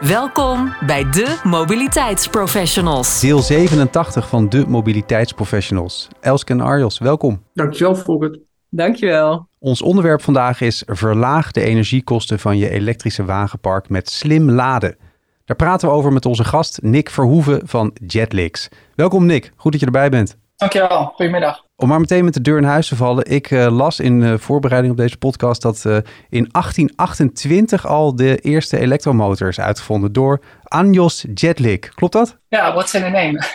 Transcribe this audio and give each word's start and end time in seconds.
Welkom 0.00 0.74
bij 0.86 1.10
de 1.10 1.40
Mobiliteitsprofessionals. 1.44 3.20
Deel 3.20 3.38
87 3.38 4.28
van 4.28 4.48
de 4.48 4.64
Mobiliteitsprofessionals. 4.68 6.08
Elske 6.20 6.52
en 6.52 6.60
Arjos, 6.60 6.98
welkom. 6.98 7.42
Dankjewel, 7.54 7.94
Volkert. 7.94 8.38
Dankjewel. 8.68 9.48
Ons 9.58 9.82
onderwerp 9.82 10.22
vandaag 10.22 10.60
is 10.60 10.82
verlaag 10.86 11.50
de 11.50 11.60
energiekosten 11.60 12.38
van 12.38 12.58
je 12.58 12.70
elektrische 12.70 13.24
wagenpark 13.24 13.88
met 13.88 14.10
slim 14.10 14.50
laden. 14.50 14.96
Daar 15.44 15.56
praten 15.56 15.88
we 15.88 15.94
over 15.94 16.12
met 16.12 16.26
onze 16.26 16.44
gast 16.44 16.82
Nick 16.82 17.10
Verhoeven 17.10 17.60
van 17.64 17.96
Jetlix. 18.06 18.68
Welkom 18.94 19.26
Nick, 19.26 19.52
goed 19.56 19.72
dat 19.72 19.80
je 19.80 19.86
erbij 19.86 20.08
bent. 20.08 20.36
Dankjewel, 20.58 21.04
goedemiddag. 21.04 21.64
Om 21.76 21.88
maar 21.88 22.00
meteen 22.00 22.24
met 22.24 22.34
de 22.34 22.40
deur 22.40 22.56
in 22.56 22.64
huis 22.64 22.88
te 22.88 22.96
vallen. 22.96 23.30
Ik 23.30 23.50
uh, 23.50 23.66
las 23.76 24.00
in 24.00 24.20
uh, 24.20 24.34
voorbereiding 24.38 24.92
op 24.92 24.98
deze 24.98 25.16
podcast 25.16 25.62
dat 25.62 25.84
uh, 25.86 25.92
in 26.28 26.48
1828 26.50 27.86
al 27.86 28.16
de 28.16 28.36
eerste 28.36 28.78
elektromotor 28.78 29.48
is 29.48 29.60
uitgevonden 29.60 30.12
door 30.12 30.40
Anjos 30.62 31.26
Jetlik. 31.34 31.92
Klopt 31.94 32.12
dat? 32.12 32.36
Ja, 32.48 32.74
wat 32.74 32.88
zijn 32.88 33.02
de 33.02 33.10
namen? 33.10 33.46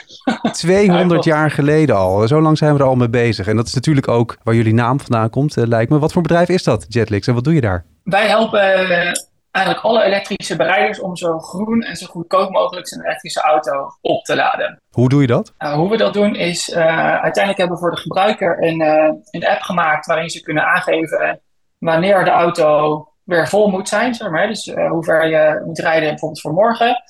200 0.52 1.24
jaar 1.24 1.52
geleden 1.52 1.96
al. 1.96 2.28
Zo 2.28 2.42
lang 2.42 2.58
zijn 2.58 2.74
we 2.74 2.80
er 2.80 2.86
al 2.86 2.96
mee 2.96 3.10
bezig. 3.10 3.48
En 3.48 3.56
dat 3.56 3.68
is 3.68 3.74
natuurlijk 3.74 4.08
ook 4.08 4.38
waar 4.44 4.56
jullie 4.56 4.74
naam 4.74 5.00
vandaan 5.00 5.30
komt, 5.30 5.56
lijkt 5.56 5.92
me. 5.92 6.00
Wat 6.00 6.14
voor 6.14 6.22
bedrijf 6.22 6.50
is 6.50 6.64
dat, 6.64 6.86
Jetlix, 6.88 7.28
en 7.28 7.34
wat 7.34 7.44
doe 7.44 7.54
je 7.54 7.62
daar? 7.62 7.86
Wij 8.04 8.28
helpen 8.28 9.12
eigenlijk 9.54 9.86
alle 9.86 10.04
elektrische 10.04 10.56
bereiders 10.56 11.00
om 11.00 11.16
zo 11.16 11.40
groen 11.40 11.82
en 11.82 11.96
zo 11.96 12.06
goedkoop 12.06 12.50
mogelijk 12.50 12.88
zijn 12.88 13.06
elektrische 13.06 13.42
auto 13.42 13.98
op 14.02 14.24
te 14.24 14.36
laden. 14.36 14.82
Hoe 14.92 15.10
doe 15.10 15.22
je 15.22 15.28
dat? 15.28 15.54
Uh, 15.60 15.74
hoe 15.74 15.90
we 15.90 15.98
dat 15.98 16.14
doen 16.14 16.36
is, 16.36 16.70
uh, 16.70 16.78
uiteindelijk 17.22 17.58
hebben 17.58 17.76
we 17.76 17.82
voor 17.82 17.92
de 17.92 18.02
gebruiker 18.02 18.64
een, 18.64 18.82
uh, 18.82 19.12
een 19.32 19.48
app 19.48 19.62
gemaakt 19.62 20.06
waarin 20.06 20.30
ze 20.30 20.42
kunnen 20.42 20.66
aangeven 20.66 21.42
wanneer 21.78 22.24
de 22.24 22.30
auto 22.30 23.08
weer 23.24 23.48
vol 23.48 23.70
moet 23.70 23.90
zijn. 23.90 24.14
Zeg 24.14 24.30
maar. 24.30 24.48
Dus 24.48 24.74
hoe 24.90 25.04
ver 25.04 25.28
je 25.28 25.62
moet 25.66 25.80
rijden 25.80 26.10
bijvoorbeeld 26.10 26.42
voor 26.42 26.54
morgen. 26.54 27.04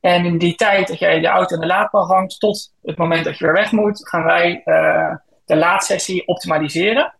En 0.00 0.24
in 0.24 0.38
die 0.38 0.54
tijd 0.54 0.88
dat 0.88 0.98
jij 0.98 1.20
de 1.20 1.26
auto 1.26 1.54
in 1.54 1.60
de 1.60 1.66
laadpaal 1.66 2.06
hangt 2.06 2.40
tot 2.40 2.72
het 2.82 2.96
moment 2.96 3.24
dat 3.24 3.38
je 3.38 3.44
weer 3.44 3.54
weg 3.54 3.72
moet, 3.72 4.08
gaan 4.08 4.24
wij 4.24 4.62
de 5.44 5.56
laadsessie 5.56 6.26
optimaliseren. 6.26 7.14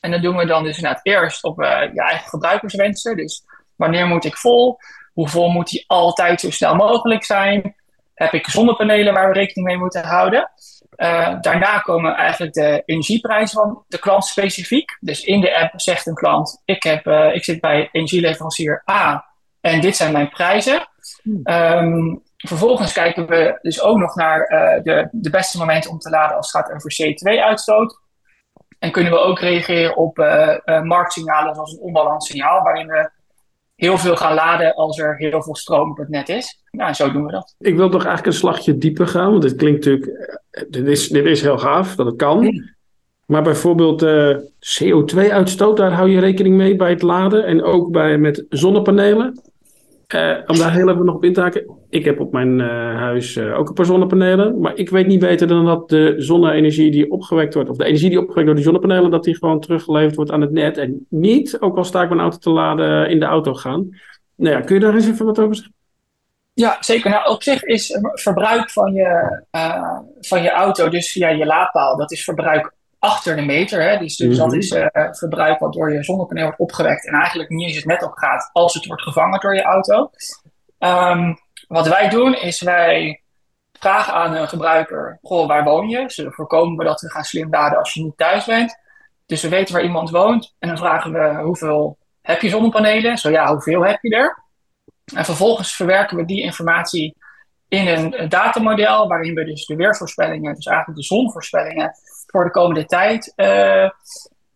En 0.00 0.10
dat 0.10 0.22
doen 0.22 0.36
we 0.36 0.46
dan 0.46 0.62
dus 0.62 0.76
inderdaad 0.76 1.00
eerst 1.02 1.44
op 1.44 1.60
je 1.92 2.02
eigen 2.02 2.28
gebruikerswensen. 2.28 3.16
Dus 3.16 3.44
Wanneer 3.80 4.06
moet 4.06 4.24
ik 4.24 4.36
vol? 4.36 4.78
Hoe 5.12 5.28
vol 5.28 5.48
moet 5.48 5.68
die 5.68 5.84
altijd 5.86 6.40
zo 6.40 6.50
snel 6.50 6.74
mogelijk 6.74 7.24
zijn? 7.24 7.74
Heb 8.14 8.32
ik 8.32 8.46
zonnepanelen 8.46 9.14
waar 9.14 9.28
we 9.28 9.34
rekening 9.34 9.66
mee 9.66 9.76
moeten 9.76 10.04
houden? 10.04 10.50
Uh, 10.96 11.40
daarna 11.40 11.78
komen 11.78 12.14
eigenlijk 12.14 12.52
de 12.52 12.82
energieprijzen 12.84 13.62
van 13.62 13.84
de 13.88 13.98
klant 13.98 14.24
specifiek. 14.24 14.96
Dus 15.00 15.24
in 15.24 15.40
de 15.40 15.58
app 15.58 15.80
zegt 15.80 16.06
een 16.06 16.14
klant: 16.14 16.62
Ik, 16.64 16.82
heb, 16.82 17.06
uh, 17.06 17.34
ik 17.34 17.44
zit 17.44 17.60
bij 17.60 17.88
energieleverancier 17.92 18.82
A 18.90 19.26
en 19.60 19.80
dit 19.80 19.96
zijn 19.96 20.12
mijn 20.12 20.28
prijzen. 20.30 20.88
Um, 21.44 22.22
vervolgens 22.36 22.92
kijken 22.92 23.26
we 23.26 23.58
dus 23.62 23.82
ook 23.82 23.96
nog 23.96 24.14
naar 24.14 24.52
uh, 24.52 24.82
de, 24.82 25.08
de 25.12 25.30
beste 25.30 25.58
momenten 25.58 25.90
om 25.90 25.98
te 25.98 26.10
laden 26.10 26.36
als 26.36 26.52
het 26.52 26.62
gaat 26.62 26.74
over 26.74 26.94
CO2-uitstoot. 27.02 28.00
En 28.78 28.90
kunnen 28.92 29.12
we 29.12 29.18
ook 29.18 29.38
reageren 29.38 29.96
op 29.96 30.16
marktsignalen 30.82 31.54
zoals 31.54 31.72
een 31.72 31.80
onbalanssignaal, 31.80 32.62
waarin 32.62 32.86
we 32.86 33.10
heel 33.80 33.98
veel 33.98 34.16
gaan 34.16 34.34
laden 34.34 34.74
als 34.74 34.98
er 34.98 35.16
heel 35.16 35.42
veel 35.42 35.56
stroom 35.56 35.90
op 35.90 35.96
het 35.96 36.08
net 36.08 36.28
is. 36.28 36.62
Nou, 36.70 36.92
zo 36.92 37.12
doen 37.12 37.24
we 37.24 37.32
dat. 37.32 37.54
Ik 37.58 37.76
wil 37.76 37.90
toch 37.90 38.04
eigenlijk 38.04 38.26
een 38.26 38.40
slagje 38.40 38.78
dieper 38.78 39.06
gaan, 39.06 39.30
want 39.30 39.42
dit 39.42 39.56
klinkt 39.56 39.84
natuurlijk, 39.84 40.36
eh, 40.50 40.64
dit 40.68 40.86
is, 40.86 41.08
dit 41.08 41.24
is 41.24 41.42
heel 41.42 41.58
gaaf 41.58 41.94
dat 41.94 42.06
het 42.06 42.16
kan. 42.16 42.64
Maar 43.26 43.42
bijvoorbeeld 43.42 44.02
uh, 44.02 44.36
CO2-uitstoot, 44.60 45.76
daar 45.76 45.92
hou 45.92 46.10
je 46.10 46.20
rekening 46.20 46.56
mee 46.56 46.76
bij 46.76 46.90
het 46.90 47.02
laden 47.02 47.44
en 47.44 47.62
ook 47.62 47.90
bij, 47.90 48.18
met 48.18 48.44
zonnepanelen. 48.48 49.40
Uh, 50.14 50.36
om 50.46 50.58
daar 50.58 50.72
heel 50.72 50.88
even 50.88 51.04
nog 51.04 51.14
op 51.14 51.24
in 51.24 51.32
te 51.32 51.40
haken. 51.40 51.76
Ik 51.88 52.04
heb 52.04 52.20
op 52.20 52.32
mijn 52.32 52.58
uh, 52.58 52.66
huis 52.96 53.36
uh, 53.36 53.58
ook 53.58 53.68
een 53.68 53.74
paar 53.74 53.84
zonnepanelen. 53.84 54.60
Maar 54.60 54.76
ik 54.76 54.90
weet 54.90 55.06
niet 55.06 55.20
beter 55.20 55.46
dan 55.46 55.64
dat 55.64 55.88
de 55.88 56.14
zonne-energie 56.16 56.90
die 56.90 57.10
opgewekt 57.10 57.54
wordt, 57.54 57.70
of 57.70 57.76
de 57.76 57.84
energie 57.84 58.08
die 58.08 58.20
opgewekt 58.20 58.46
door 58.46 58.54
die 58.54 58.64
zonnepanelen, 58.64 59.10
dat 59.10 59.24
die 59.24 59.36
gewoon 59.36 59.60
teruggeleverd 59.60 60.14
wordt 60.14 60.30
aan 60.30 60.40
het 60.40 60.52
net. 60.52 60.78
En 60.78 61.06
niet, 61.08 61.60
ook 61.60 61.76
al 61.76 61.84
sta 61.84 62.02
ik 62.02 62.08
mijn 62.08 62.20
auto 62.20 62.36
te 62.36 62.50
laden, 62.50 63.10
in 63.10 63.18
de 63.18 63.26
auto 63.26 63.54
gaan. 63.54 63.88
Nou 64.34 64.54
ja, 64.54 64.60
kun 64.60 64.74
je 64.74 64.80
daar 64.80 64.94
eens 64.94 65.08
even 65.08 65.26
wat 65.26 65.38
over 65.38 65.54
zeggen? 65.54 65.74
Ja, 66.52 66.76
zeker. 66.80 67.10
Nou, 67.10 67.30
op 67.30 67.42
zich 67.42 67.62
is 67.62 67.98
verbruik 68.12 68.70
van 68.70 68.92
je, 68.92 69.42
van 70.20 70.42
je 70.42 70.50
auto, 70.50 70.88
dus 70.88 71.12
via 71.12 71.28
je 71.28 71.46
laadpaal, 71.46 71.96
dat 71.96 72.12
is 72.12 72.24
verbruik 72.24 72.72
achter 73.00 73.36
de 73.36 73.42
meter. 73.42 73.82
Hè? 73.82 73.98
Dus, 73.98 74.16
dus 74.16 74.36
dat 74.36 74.46
Mhm. 74.46 74.58
is 74.58 74.70
uh, 74.70 74.86
verbruik 75.10 75.58
wat 75.58 75.72
door 75.72 75.92
je 75.92 76.04
zonnepaneel 76.04 76.44
wordt 76.44 76.60
opgewekt 76.60 77.06
en 77.06 77.14
eigenlijk 77.14 77.48
niet 77.48 77.66
eens 77.66 77.76
het 77.76 77.84
net 77.84 78.02
opgaat 78.02 78.50
als 78.52 78.74
het 78.74 78.86
wordt 78.86 79.02
gevangen 79.02 79.40
door 79.40 79.54
je 79.54 79.62
auto. 79.62 80.10
Um, 80.78 81.38
wat 81.68 81.88
wij 81.88 82.08
doen 82.08 82.34
is 82.34 82.60
wij 82.60 83.22
vragen 83.72 84.12
aan 84.12 84.34
een 84.34 84.48
gebruiker, 84.48 85.18
goh, 85.22 85.46
waar 85.46 85.64
woon 85.64 85.88
je? 85.88 86.04
Zullen 86.06 86.32
voorkomen 86.32 86.76
we 86.76 86.84
dat 86.84 87.00
we 87.00 87.10
gaan 87.10 87.24
slim 87.24 87.50
laden 87.50 87.78
als 87.78 87.94
je 87.94 88.02
niet 88.02 88.16
thuis 88.16 88.44
bent. 88.44 88.78
Dus 89.26 89.42
we 89.42 89.48
weten 89.48 89.74
waar 89.74 89.82
iemand 89.82 90.10
woont 90.10 90.54
en 90.58 90.68
dan 90.68 90.78
vragen 90.78 91.12
we 91.12 91.42
hoeveel 91.42 91.98
heb 92.22 92.40
je 92.40 92.48
zonnepanelen? 92.48 93.18
Zo 93.18 93.30
ja, 93.30 93.52
hoeveel 93.52 93.84
heb 93.84 94.02
je 94.02 94.16
er? 94.16 94.44
En 95.14 95.24
vervolgens 95.24 95.76
verwerken 95.76 96.16
we 96.16 96.24
die 96.24 96.42
informatie 96.42 97.16
in 97.68 97.86
een 97.86 98.28
datamodel 98.28 99.08
waarin 99.08 99.34
we 99.34 99.44
dus 99.44 99.66
de 99.66 99.76
weervoorspellingen, 99.76 100.54
dus 100.54 100.66
eigenlijk 100.66 100.98
de 100.98 101.04
zonvoorspellingen, 101.04 101.92
voor 102.30 102.44
de 102.44 102.50
komende 102.50 102.84
tijd 102.84 103.32
uh, 103.36 103.90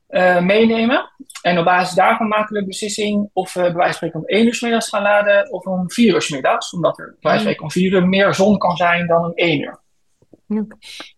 uh, 0.08 0.40
meenemen. 0.40 1.10
En 1.42 1.58
op 1.58 1.64
basis 1.64 1.94
daarvan 1.94 2.28
maken 2.28 2.54
we 2.54 2.60
de 2.60 2.66
beslissing 2.66 3.30
of 3.32 3.52
we 3.52 3.60
bij 3.60 3.72
wijze 3.72 3.84
van 3.88 3.94
spreken 3.94 4.20
om 4.20 4.26
1 4.26 4.46
uur 4.46 4.58
middags 4.60 4.88
gaan 4.88 5.02
laden 5.02 5.52
of 5.52 5.64
om 5.64 5.90
4 5.90 6.14
uur 6.14 6.26
middags. 6.30 6.72
Omdat 6.72 6.98
er 6.98 7.06
bij 7.06 7.14
wijze 7.20 7.44
van 7.44 7.52
spreken 7.52 7.62
om 7.62 7.70
4 7.70 7.92
uur 7.92 8.08
meer 8.08 8.34
zon 8.34 8.58
kan 8.58 8.76
zijn 8.76 9.06
dan 9.06 9.24
om 9.24 9.32
1 9.34 9.60
uur. 9.60 9.82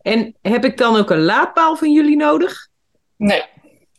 En 0.02 0.34
heb 0.42 0.64
ik 0.64 0.76
dan 0.76 0.96
ook 0.96 1.10
een 1.10 1.24
laadpaal 1.24 1.76
van 1.76 1.92
jullie 1.92 2.16
nodig? 2.16 2.68
Nee. 3.16 3.44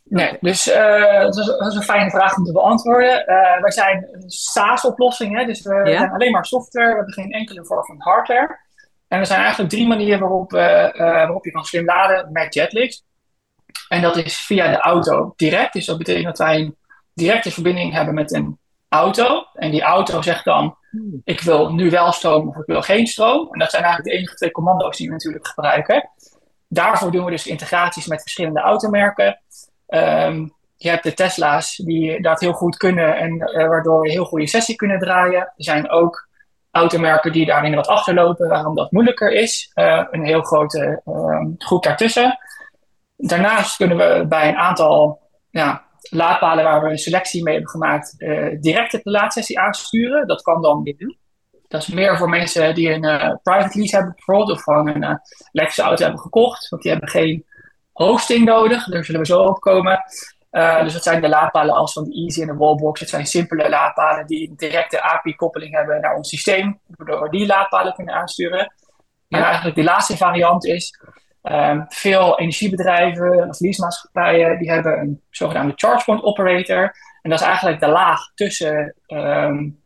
Nee, 0.04 0.36
dus 0.40 0.68
uh, 0.68 1.20
dat, 1.20 1.36
is, 1.38 1.46
dat, 1.46 1.66
is, 1.66 1.74
een 1.74 1.82
fijne 1.82 2.10
vraag 2.10 2.36
om 2.36 2.44
te 2.44 2.52
beantwoorden. 2.52 3.24
wij 3.60 3.70
zijn 3.70 4.08
een 4.12 4.30
SaaS-oplossing, 4.30 5.38
hè? 5.38 5.44
dus 5.44 5.62
we 5.62 5.74
ja? 5.74 5.98
zijn 5.98 6.10
alleen 6.10 6.32
maar 6.32 6.44
software, 6.44 6.88
we 6.88 6.94
hebben 6.94 7.12
geen 7.12 7.30
enkele 7.30 7.64
vorm 7.64 7.84
van 7.84 7.96
hardware. 7.98 8.58
En 9.08 9.18
er 9.18 9.26
zijn 9.26 9.40
eigenlijk 9.40 9.70
drie 9.70 9.86
manieren 9.86 10.20
waarop, 10.20 10.52
uh, 10.52 10.60
uh, 10.60 10.98
waarop 10.98 11.44
je 11.44 11.50
kan 11.50 11.64
slim 11.64 11.84
laden 11.84 12.32
met 12.32 12.54
Jetlix. 12.54 13.04
En 13.88 14.02
dat 14.02 14.16
is 14.16 14.38
via 14.38 14.70
de 14.70 14.80
auto 14.80 15.32
direct. 15.36 15.72
Dus 15.72 15.86
dat 15.86 15.98
betekent 15.98 16.24
dat 16.24 16.38
wij 16.38 16.58
een 16.58 16.76
directe 17.14 17.50
verbinding 17.50 17.92
hebben 17.92 18.14
met 18.14 18.34
een 18.34 18.58
auto. 18.88 19.46
En 19.54 19.70
die 19.70 19.82
auto 19.82 20.22
zegt 20.22 20.44
dan, 20.44 20.76
ik 21.24 21.40
wil 21.40 21.72
nu 21.72 21.90
wel 21.90 22.12
stroom 22.12 22.48
of 22.48 22.56
ik 22.56 22.66
wil 22.66 22.82
geen 22.82 23.06
stroom. 23.06 23.48
En 23.52 23.58
dat 23.58 23.70
zijn 23.70 23.82
eigenlijk 23.82 24.12
de 24.12 24.18
enige 24.20 24.36
twee 24.36 24.50
commando's 24.50 24.96
die 24.96 25.06
we 25.06 25.12
natuurlijk 25.12 25.46
gebruiken. 25.46 26.10
Daarvoor 26.68 27.10
doen 27.10 27.24
we 27.24 27.30
dus 27.30 27.46
integraties 27.46 28.06
met 28.06 28.22
verschillende 28.22 28.60
automerken. 28.60 29.40
Um, 29.88 30.56
je 30.76 30.88
hebt 30.88 31.02
de 31.02 31.14
Tesla's 31.14 31.76
die 31.76 32.22
dat 32.22 32.40
heel 32.40 32.52
goed 32.52 32.76
kunnen 32.76 33.16
en 33.16 33.34
uh, 33.34 33.68
waardoor 33.68 34.00
we 34.00 34.10
heel 34.10 34.24
goede 34.24 34.46
sessie 34.46 34.76
kunnen 34.76 34.98
draaien. 34.98 35.40
Er 35.40 35.52
zijn 35.56 35.90
ook 35.90 36.27
automerken 36.70 37.32
die 37.32 37.46
daarin 37.46 37.74
wat 37.74 37.86
achterlopen, 37.86 38.48
waarom 38.48 38.74
dat 38.74 38.92
moeilijker 38.92 39.32
is. 39.32 39.70
Uh, 39.74 40.04
een 40.10 40.24
heel 40.24 40.42
grote 40.42 41.02
uh, 41.04 41.46
groep 41.58 41.82
daartussen. 41.82 42.38
Daarnaast 43.16 43.76
kunnen 43.76 43.96
we 43.96 44.26
bij 44.28 44.48
een 44.48 44.56
aantal 44.56 45.20
ja, 45.50 45.84
laadpalen 46.10 46.64
waar 46.64 46.82
we 46.82 46.90
een 46.90 46.98
selectie 46.98 47.42
mee 47.42 47.54
hebben 47.54 47.70
gemaakt, 47.70 48.14
uh, 48.18 48.60
direct 48.60 48.92
de 48.92 49.00
laadsessie 49.02 49.60
aansturen. 49.60 50.26
Dat 50.26 50.42
kan 50.42 50.62
dan 50.62 50.94
Dat 51.68 51.82
is 51.82 51.88
meer 51.88 52.16
voor 52.16 52.28
mensen 52.28 52.74
die 52.74 52.92
een 52.92 53.04
uh, 53.04 53.34
private 53.42 53.78
lease 53.78 53.96
hebben 53.96 54.14
bijvoorbeeld, 54.14 54.50
of 54.50 54.62
gewoon 54.62 54.88
een 54.88 55.20
uh, 55.52 55.68
auto 55.76 56.02
hebben 56.02 56.20
gekocht, 56.20 56.68
want 56.68 56.82
die 56.82 56.90
hebben 56.90 57.08
geen 57.08 57.46
hosting 57.92 58.44
nodig. 58.44 58.84
Daar 58.84 59.04
zullen 59.04 59.20
we 59.20 59.26
zo 59.26 59.42
op 59.42 59.60
komen. 59.60 60.00
Uh, 60.50 60.82
dus 60.82 60.92
dat 60.92 61.02
zijn 61.02 61.20
de 61.20 61.28
laadpalen 61.28 61.74
als 61.74 61.92
van 61.92 62.04
de 62.04 62.14
Easy 62.14 62.40
en 62.40 62.46
de 62.46 62.54
Wallbox. 62.54 63.00
Het 63.00 63.08
zijn 63.08 63.26
simpele 63.26 63.68
laadpalen 63.68 64.26
die 64.26 64.48
een 64.48 64.56
directe 64.56 65.02
API-koppeling 65.02 65.74
hebben 65.74 66.00
naar 66.00 66.14
ons 66.14 66.28
systeem, 66.28 66.80
waardoor 66.86 67.22
we 67.22 67.30
die 67.30 67.46
laadpalen 67.46 67.94
kunnen 67.94 68.14
aansturen. 68.14 68.74
En 69.28 69.42
eigenlijk 69.42 69.76
de 69.76 69.84
laatste 69.84 70.16
variant 70.16 70.66
is, 70.66 71.00
um, 71.42 71.84
veel 71.88 72.38
energiebedrijven 72.38 73.48
of 73.48 73.60
leasemaatschappijen, 73.60 74.58
die 74.58 74.70
hebben 74.70 74.98
een 74.98 75.22
zogenaamde 75.30 75.72
charge 75.76 76.04
point 76.04 76.22
operator. 76.22 76.94
En 77.22 77.30
dat 77.30 77.40
is 77.40 77.46
eigenlijk 77.46 77.80
de 77.80 77.88
laag 77.88 78.20
tussen 78.34 78.94
um, 79.06 79.80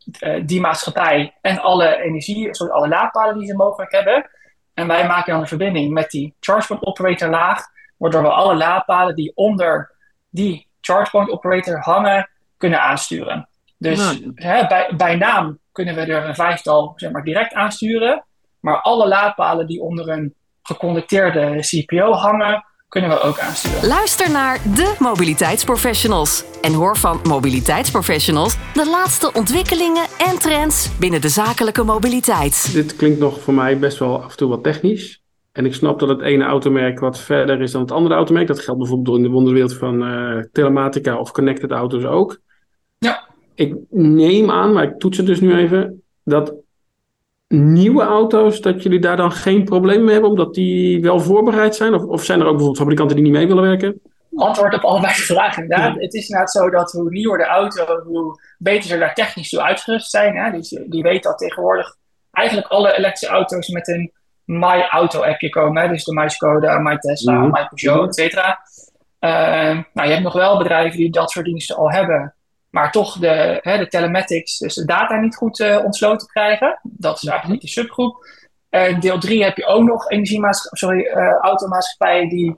die 0.45 0.61
maatschappij 0.61 1.37
en 1.41 1.59
alle 1.59 2.01
energie, 2.01 2.51
alle 2.51 2.87
laadpalen 2.87 3.37
die 3.37 3.47
ze 3.47 3.55
mogelijk 3.55 3.91
hebben. 3.91 4.29
En 4.73 4.87
wij 4.87 5.07
maken 5.07 5.31
dan 5.31 5.41
een 5.41 5.47
verbinding 5.47 5.93
met 5.93 6.09
die 6.09 6.35
ChargePoint 6.39 6.85
operator 6.85 7.29
laag, 7.29 7.65
waardoor 7.97 8.21
we 8.21 8.29
alle 8.29 8.55
laadpalen 8.55 9.15
die 9.15 9.31
onder 9.35 9.92
die 10.33 10.67
ChargePoint 10.81 11.29
operator 11.29 11.79
hangen, 11.79 12.29
kunnen 12.57 12.81
aansturen. 12.81 13.49
Dus 13.77 13.97
Nou. 13.97 14.31
hè, 14.35 14.67
bij, 14.67 14.93
bij 14.97 15.15
naam 15.15 15.59
kunnen 15.71 15.95
we 15.95 16.01
er 16.01 16.25
een 16.27 16.35
vijftal 16.35 16.93
zeg 16.95 17.11
maar, 17.11 17.23
direct 17.23 17.53
aansturen. 17.53 18.25
Maar 18.59 18.81
alle 18.81 19.07
laadpalen 19.07 19.67
die 19.67 19.81
onder 19.81 20.09
een 20.09 20.33
geconnecteerde 20.63 21.59
CPO 21.59 22.11
hangen, 22.11 22.65
kunnen 22.87 23.09
we 23.09 23.19
ook 23.19 23.39
aansturen. 23.39 23.87
Luister 23.87 24.31
naar 24.31 24.59
de 24.75 24.95
mobiliteitsprofessionals 24.99 26.43
en 26.61 26.73
hoor 26.73 26.97
van 26.97 27.19
mobiliteitsprofessionals 27.23 28.55
de 28.73 28.89
laatste 28.89 29.33
ontwikkelingen 29.33 30.05
en 30.17 30.39
trends 30.39 30.97
binnen 30.97 31.21
de 31.21 31.29
zakelijke 31.29 31.83
mobiliteit. 31.83 32.73
Dit 32.73 32.95
klinkt 32.95 33.19
nog 33.19 33.41
voor 33.41 33.53
mij 33.53 33.79
best 33.79 33.97
wel 33.97 34.23
af 34.23 34.31
en 34.31 34.37
toe 34.37 34.49
wat 34.49 34.63
technisch. 34.63 35.22
En 35.53 35.65
ik 35.65 35.73
snap 35.73 35.99
dat 35.99 36.09
het 36.09 36.21
ene 36.21 36.43
automerk 36.43 36.99
wat 36.99 37.19
verder 37.19 37.61
is 37.61 37.71
dan 37.71 37.81
het 37.81 37.91
andere 37.91 38.15
automerk. 38.15 38.47
Dat 38.47 38.59
geldt 38.59 38.79
bijvoorbeeld 38.79 39.17
in 39.17 39.23
de 39.23 39.29
wonderwereld 39.29 39.73
van 39.73 40.03
eh, 40.03 40.43
telematica 40.51 41.17
of 41.17 41.31
connected 41.31 41.71
auto's 41.71 42.03
ook. 42.03 42.39
Ja. 42.97 43.27
Ik 43.55 43.75
neem 43.89 44.51
aan, 44.51 44.73
maar 44.73 44.83
ik 44.83 44.99
toets 44.99 45.17
het 45.17 45.25
dus 45.25 45.39
nu 45.39 45.55
even, 45.55 46.03
dat 46.23 46.53
nieuwe 47.47 48.03
auto's, 48.03 48.61
dat 48.61 48.83
jullie 48.83 48.99
daar 48.99 49.17
dan 49.17 49.31
geen 49.31 49.63
probleem 49.63 50.03
mee 50.03 50.13
hebben, 50.13 50.29
omdat 50.29 50.53
die 50.53 51.01
wel 51.01 51.19
voorbereid 51.19 51.75
zijn? 51.75 51.93
Of, 51.93 52.03
of 52.03 52.23
zijn 52.23 52.39
er 52.39 52.45
ook 52.45 52.51
bijvoorbeeld 52.51 52.81
fabrikanten 52.81 53.15
die 53.15 53.25
niet 53.25 53.33
mee 53.33 53.47
willen 53.47 53.63
werken? 53.63 54.01
Antwoord 54.35 54.73
op 54.73 54.83
allebei 54.83 55.13
de 55.13 55.21
vragen. 55.33 55.63
Inderdaad. 55.63 55.95
Het 55.95 56.13
is 56.13 56.27
inderdaad 56.27 56.51
zo 56.51 56.69
dat 56.69 56.91
hoe 56.91 57.09
nieuwer 57.09 57.37
de 57.37 57.45
auto, 57.45 58.01
hoe 58.03 58.39
beter 58.57 58.89
ze 58.89 58.97
daar 58.97 59.13
technisch 59.13 59.49
toe 59.49 59.61
uitgerust 59.61 60.09
zijn. 60.09 60.35
Hè? 60.35 60.51
Dus 60.51 60.69
die 60.85 61.03
weet 61.03 61.23
dat 61.23 61.37
tegenwoordig 61.37 61.95
eigenlijk 62.31 62.67
alle 62.67 62.97
elektrische 62.97 63.35
auto's 63.35 63.67
met 63.67 63.87
een 63.87 64.11
My 64.45 64.87
Auto 64.89 65.21
appje 65.23 65.49
komen. 65.49 65.81
Hè? 65.81 65.87
Dus 65.87 66.03
de 66.03 66.13
My 66.13 66.29
Skoda, 66.29 66.77
My 66.79 66.97
Tesla, 66.97 67.33
Mhm. 67.33 67.51
My 67.51 67.67
Peugeot, 67.69 68.07
et 68.07 68.15
cetera. 68.15 68.59
Eh, 69.19 69.79
nou, 69.93 70.07
je 70.07 70.13
hebt 70.13 70.23
nog 70.23 70.33
wel 70.33 70.57
bedrijven 70.57 70.97
die 70.97 71.11
dat 71.11 71.31
soort 71.31 71.45
diensten 71.45 71.75
al 71.75 71.91
hebben. 71.91 72.35
Maar 72.69 72.91
toch 72.91 73.17
de, 73.17 73.59
hè, 73.61 73.77
de 73.77 73.87
telematics, 73.87 74.57
dus 74.57 74.73
de 74.73 74.85
data 74.85 75.15
niet 75.19 75.35
goed 75.35 75.59
eh, 75.59 75.83
ontsloten 75.83 76.27
krijgen. 76.27 76.79
Dat 76.83 77.15
is 77.21 77.29
eigenlijk 77.29 77.61
die 77.61 77.69
subgroep. 77.69 78.25
Eh, 78.69 78.99
deel 78.99 79.19
3 79.19 79.43
heb 79.43 79.57
je 79.57 79.65
ook 79.65 79.83
nog 79.83 80.05
sorry, 80.71 81.05
eh, 81.05 81.33
automaatschappijen 81.41 82.29
die 82.29 82.57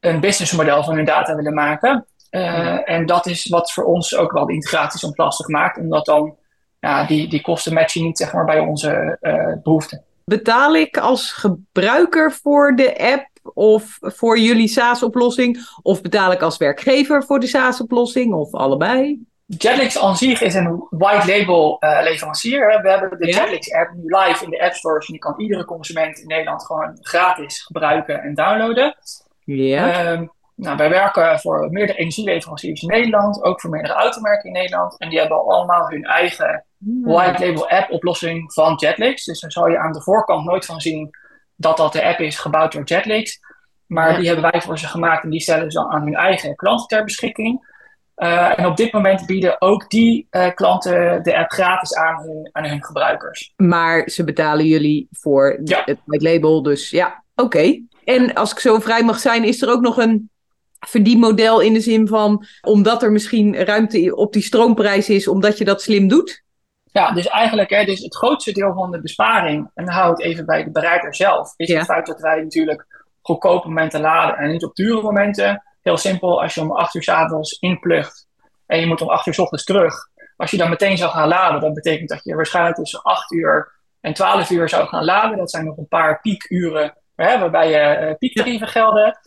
een 0.00 0.20
businessmodel 0.20 0.84
van 0.84 0.94
hun 0.94 1.04
data 1.04 1.34
willen 1.34 1.54
maken. 1.54 2.06
Eh, 2.30 2.90
En 2.90 3.06
dat 3.06 3.26
is 3.26 3.48
wat 3.48 3.72
voor 3.72 3.84
ons 3.84 4.16
ook 4.16 4.32
wel 4.32 4.46
de 4.46 4.52
integratie 4.52 4.98
soms 4.98 5.16
lastig 5.16 5.48
maakt, 5.48 5.78
omdat 5.78 6.04
dan 6.06 6.36
ja, 6.80 7.06
die, 7.06 7.28
die 7.28 7.40
kosten 7.40 7.72
matchen 7.74 8.02
niet 8.02 8.18
zeg 8.18 8.32
maar, 8.32 8.44
bij 8.44 8.58
onze 8.58 9.16
eh, 9.20 9.52
behoeften. 9.62 10.04
Betaal 10.28 10.74
ik 10.76 10.96
als 10.98 11.32
gebruiker 11.32 12.32
voor 12.32 12.76
de 12.76 12.98
app 12.98 13.26
of 13.54 13.96
voor 14.00 14.38
jullie 14.38 14.68
SaaS-oplossing? 14.68 15.58
Of 15.82 16.02
betaal 16.02 16.32
ik 16.32 16.42
als 16.42 16.56
werkgever 16.56 17.24
voor 17.24 17.40
de 17.40 17.46
SaaS-oplossing? 17.46 18.32
Of 18.34 18.54
allebei? 18.54 19.26
Jetlix 19.46 19.98
aan 19.98 20.16
zich 20.16 20.40
is 20.42 20.54
een 20.54 20.86
white 20.90 21.38
label 21.38 21.76
eh, 21.80 21.98
leverancier. 22.02 22.70
hè. 22.70 22.80
We 22.80 22.90
hebben 22.90 23.18
de 23.18 23.26
Ja. 23.26 23.36
Jetlix 23.40 23.72
app 23.72 23.90
nu 23.94 24.02
live 24.04 24.44
in 24.44 24.50
de 24.50 24.62
App 24.62 24.74
Stores 24.74 25.06
en 25.06 25.12
die 25.12 25.22
kan 25.22 25.34
iedere 25.40 25.64
consument 25.64 26.18
in 26.18 26.26
Nederland 26.26 26.66
gewoon 26.66 26.98
gratis 27.00 27.62
gebruiken 27.62 28.22
en 28.22 28.34
downloaden. 28.34 28.96
Ja. 29.44 29.92
Ehm, 30.04 30.26
nou, 30.58 30.76
wij 30.76 30.90
werken 30.90 31.38
voor 31.40 31.68
meerdere 31.70 31.98
energieleveranciers 31.98 32.82
in 32.82 32.88
Nederland, 32.88 33.42
ook 33.42 33.60
voor 33.60 33.70
meerdere 33.70 33.94
automerken 33.94 34.44
in 34.46 34.52
Nederland. 34.52 34.98
En 34.98 35.08
die 35.08 35.18
hebben 35.18 35.44
allemaal 35.44 35.88
hun 35.88 36.04
eigen 36.04 36.64
white 37.02 37.46
label 37.46 37.68
app 37.70 37.90
oplossing 37.90 38.52
van 38.52 38.74
Jetlix. 38.74 39.24
Dus 39.24 39.40
daar 39.40 39.52
zal 39.52 39.68
je 39.68 39.78
aan 39.78 39.92
de 39.92 40.02
voorkant 40.02 40.44
nooit 40.44 40.64
van 40.66 40.80
zien 40.80 41.10
dat 41.56 41.76
dat 41.76 41.92
de 41.92 42.04
app 42.04 42.18
is 42.18 42.38
gebouwd 42.38 42.72
door 42.72 42.84
Jetlix. 42.84 43.38
Maar 43.86 44.10
Ja. 44.10 44.16
die 44.18 44.26
hebben 44.26 44.50
wij 44.50 44.60
voor 44.60 44.78
ze 44.78 44.86
gemaakt 44.86 45.24
en 45.24 45.30
die 45.30 45.40
stellen 45.40 45.70
ze 45.72 45.78
dan 45.78 45.90
aan 45.90 46.02
hun 46.02 46.14
eigen 46.14 46.54
klanten 46.56 46.86
ter 46.86 47.04
beschikking. 47.04 47.66
Eh, 48.14 48.58
en 48.58 48.66
op 48.66 48.76
dit 48.76 48.92
moment 48.92 49.26
bieden 49.26 49.60
ook 49.60 49.90
die 49.90 50.26
eh, 50.30 50.54
klanten 50.54 51.22
de 51.22 51.36
app 51.38 51.50
gratis 51.50 51.94
aan 51.94 52.22
hun, 52.22 52.48
aan 52.52 52.64
hun 52.64 52.84
gebruikers. 52.84 53.52
Maar 53.56 54.08
ze 54.08 54.24
betalen 54.24 54.64
jullie 54.66 55.08
voor 55.10 55.60
Ja. 55.64 55.82
het 55.84 55.98
white 56.04 56.24
label, 56.32 56.62
dus 56.62 56.90
ja, 56.90 57.22
oké. 57.34 57.80
En 58.04 58.34
als 58.34 58.52
ik 58.52 58.58
zo 58.58 58.78
vrij 58.78 59.02
mag 59.02 59.18
zijn, 59.18 59.44
is 59.44 59.62
er 59.62 59.70
ook 59.70 59.80
nog 59.80 59.96
een 59.96 60.30
verdienmodel 60.86 61.60
in 61.60 61.72
de 61.72 61.80
zin 61.80 62.08
van, 62.08 62.46
omdat 62.60 63.02
er 63.02 63.12
misschien 63.12 63.56
ruimte 63.64 64.16
op 64.16 64.32
die 64.32 64.42
stroomprijs 64.42 65.08
is, 65.08 65.28
omdat 65.28 65.58
je 65.58 65.64
dat 65.64 65.82
slim 65.82 66.08
doet? 66.08 66.42
Ja, 66.92 67.12
dus 67.12 67.26
eigenlijk 67.26 67.70
hè, 67.70 67.84
dus 67.84 68.00
het 68.00 68.16
grootste 68.16 68.52
deel 68.52 68.72
van 68.74 68.90
de 68.90 69.00
besparing, 69.00 69.70
en 69.74 69.84
dan 69.84 69.94
hou 69.94 70.12
ik 70.12 70.20
even 70.24 70.46
bij 70.46 70.64
de 70.64 70.70
bereider 70.70 71.14
zelf, 71.14 71.52
is 71.56 71.68
Ja. 71.68 71.76
het 71.76 71.86
feit 71.86 72.06
dat 72.06 72.20
wij 72.20 72.42
natuurlijk 72.42 72.86
goedkope 73.22 73.68
momenten 73.68 74.00
laden 74.00 74.36
en 74.36 74.50
niet 74.50 74.64
op 74.64 74.74
dure 74.74 75.02
momenten. 75.02 75.62
Heel 75.82 75.96
simpel, 75.96 76.42
als 76.42 76.54
je 76.54 76.60
om 76.60 76.72
8 76.72 76.94
uur 76.94 77.02
's 77.02 77.08
avonds 77.08 77.58
inplugt 77.58 78.26
en 78.66 78.80
je 78.80 78.86
moet 78.86 79.00
om 79.00 79.08
8 79.08 79.26
uur 79.26 79.34
's 79.34 79.38
ochtends 79.38 79.64
terug. 79.64 79.94
Als 80.36 80.50
je 80.50 80.56
dan 80.56 80.68
meteen 80.70 80.96
zou 80.96 81.10
gaan 81.10 81.28
laden, 81.28 81.60
dat 81.60 81.74
betekent 81.74 82.08
dat 82.08 82.20
je 82.24 82.34
waarschijnlijk 82.34 82.76
tussen 82.76 83.02
8 83.02 83.32
uur 83.32 83.72
en 84.00 84.14
12 84.14 84.50
uur 84.50 84.68
zou 84.68 84.86
gaan 84.88 85.04
laden. 85.04 85.38
Dat 85.38 85.50
zijn 85.50 85.64
nog 85.64 85.76
een 85.76 85.88
paar 85.88 86.20
piekuren 86.20 86.96
hè, 87.14 87.38
waarbij 87.38 87.70
je 87.70 87.76
eh, 87.78 88.14
piektarieven 88.18 88.68
gelden. 88.68 89.18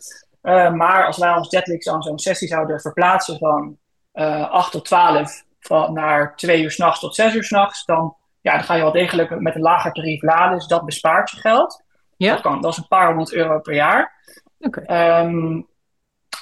Eh, 0.42 0.72
maar 0.72 1.06
als 1.06 1.18
wij 1.18 1.30
als 1.30 1.50
Jetlix 1.50 1.84
dan 1.84 2.02
zo'n 2.02 2.18
sessie 2.18 2.48
zouden 2.48 2.80
verplaatsen 2.80 3.38
van 3.38 3.76
eh 4.12 4.50
8 4.50 4.72
tot 4.72 4.84
12 4.84 5.44
van 5.60 5.92
naar 5.92 6.36
2 6.36 6.62
uur 6.62 6.70
s'nachts 6.70 7.00
tot 7.00 7.14
6 7.14 7.34
uur 7.34 7.44
s'nachts, 7.44 7.84
dan, 7.84 8.16
ja, 8.40 8.52
dan 8.52 8.62
ga 8.64 8.74
je 8.74 8.82
wel 8.82 8.92
degelijk 8.92 9.40
met 9.40 9.54
een 9.54 9.60
lager 9.60 9.92
tarief 9.92 10.22
laden. 10.22 10.58
Dus 10.58 10.66
dat 10.66 10.84
bespaart 10.84 11.30
je 11.30 11.36
geld. 11.36 11.82
Ja. 12.16 12.32
Dat, 12.32 12.40
kan, 12.42 12.60
dat 12.60 12.72
is 12.72 12.78
een 12.78 12.88
paar 12.88 13.06
honderd 13.06 13.32
euro 13.32 13.58
per 13.60 13.74
jaar. 13.74 14.12
Oké. 14.58 14.80
Ehm, 14.80 15.60